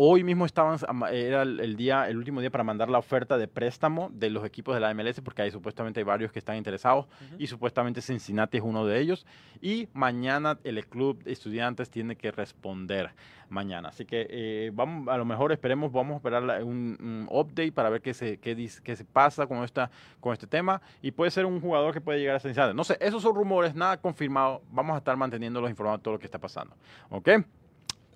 [0.00, 0.78] Hoy mismo estaban,
[1.10, 4.72] era el día, el último día para mandar la oferta de préstamo de los equipos
[4.76, 8.62] de la MLS, porque hay supuestamente hay varios que están interesados y supuestamente Cincinnati es
[8.62, 9.26] uno de ellos.
[9.60, 13.10] Y mañana el club de estudiantes tiene que responder
[13.48, 13.88] mañana.
[13.88, 18.00] Así que eh, vamos, a lo mejor esperemos, vamos a esperar un, update para ver
[18.00, 19.90] qué se, qué, qué se pasa con, esta,
[20.20, 20.80] con este tema.
[21.02, 22.72] Y puede ser un jugador que puede llegar a Cincinnati.
[22.72, 24.62] No sé, esos son rumores, nada confirmado.
[24.70, 26.76] Vamos a estar manteniéndolos informados de todo lo que está pasando.
[27.10, 27.30] ¿Ok?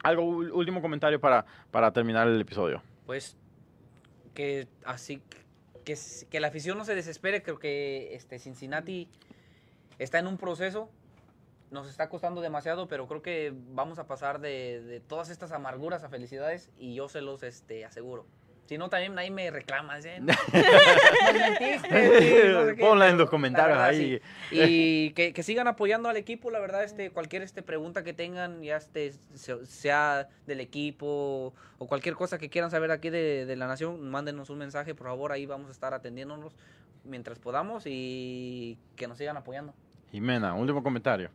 [0.02, 2.82] Algo último comentario para, para terminar el episodio.
[3.06, 3.36] Pues
[4.34, 5.22] que así
[5.84, 5.96] que,
[6.30, 9.08] que la afición no se desespere, creo que este Cincinnati
[9.98, 10.88] está en un proceso,
[11.70, 16.04] nos está costando demasiado, pero creo que vamos a pasar de, de todas estas amarguras
[16.04, 18.26] a felicidades y yo se los este, aseguro.
[18.66, 19.98] Si no, también ahí me reclama.
[22.80, 24.20] Ponla en los comentarios ahí.
[24.50, 28.76] Y que, sigan apoyando al equipo, la verdad, este, cualquier este, pregunta que tengan, ya
[28.76, 34.08] este, sea del equipo o cualquier cosa que quieran saber aquí de, de la nación,
[34.08, 36.54] mándenos un mensaje, por favor, ahí vamos a estar atendiéndonos
[37.04, 39.74] mientras podamos y que nos sigan apoyando.
[40.12, 41.30] Jimena, último comentario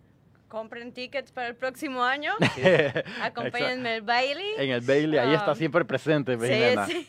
[0.48, 2.34] compren tickets para el próximo año.
[3.22, 4.56] Acompáñenme el Bailey.
[4.58, 7.08] En el Bailey, ahí está um, siempre presente, Sí, sí.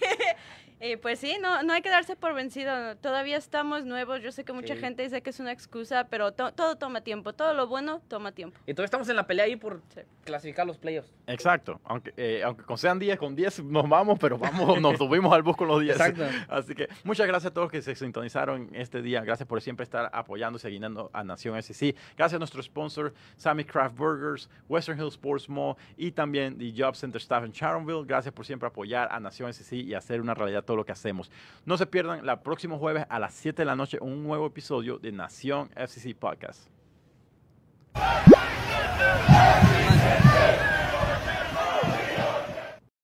[0.81, 2.97] Eh, pues sí, no, no hay que darse por vencido.
[2.97, 4.23] Todavía estamos nuevos.
[4.23, 7.33] Yo sé que mucha gente dice que es una excusa, pero todo toma tiempo.
[7.33, 8.59] Todo lo bueno toma tiempo.
[8.67, 9.83] Y todavía estamos en la pelea ahí por
[10.25, 11.13] clasificar los playoffs.
[11.27, 11.81] Exacto.
[11.85, 15.57] Aunque, eh, aunque sean 10, con 10 nos vamos, pero vamos, nos subimos al bus
[15.57, 15.93] con los 10.
[15.93, 16.25] Exacto.
[16.49, 19.23] Así que muchas gracias a todos que se sintonizaron este día.
[19.23, 21.97] Gracias por siempre estar apoyando y siguiendo a Nación SEC.
[22.17, 26.95] Gracias a nuestro sponsor, Sammy Craft Burgers, Western Hills Sports Mall y también The Job
[26.95, 28.05] Center Staff en Sharonville.
[28.07, 31.31] Gracias por siempre apoyar a Nación SEC y hacer una realidad todo lo que hacemos.
[31.65, 34.99] No se pierdan la próximo jueves a las 7 de la noche un nuevo episodio
[34.99, 36.69] de Nación FCC Podcast.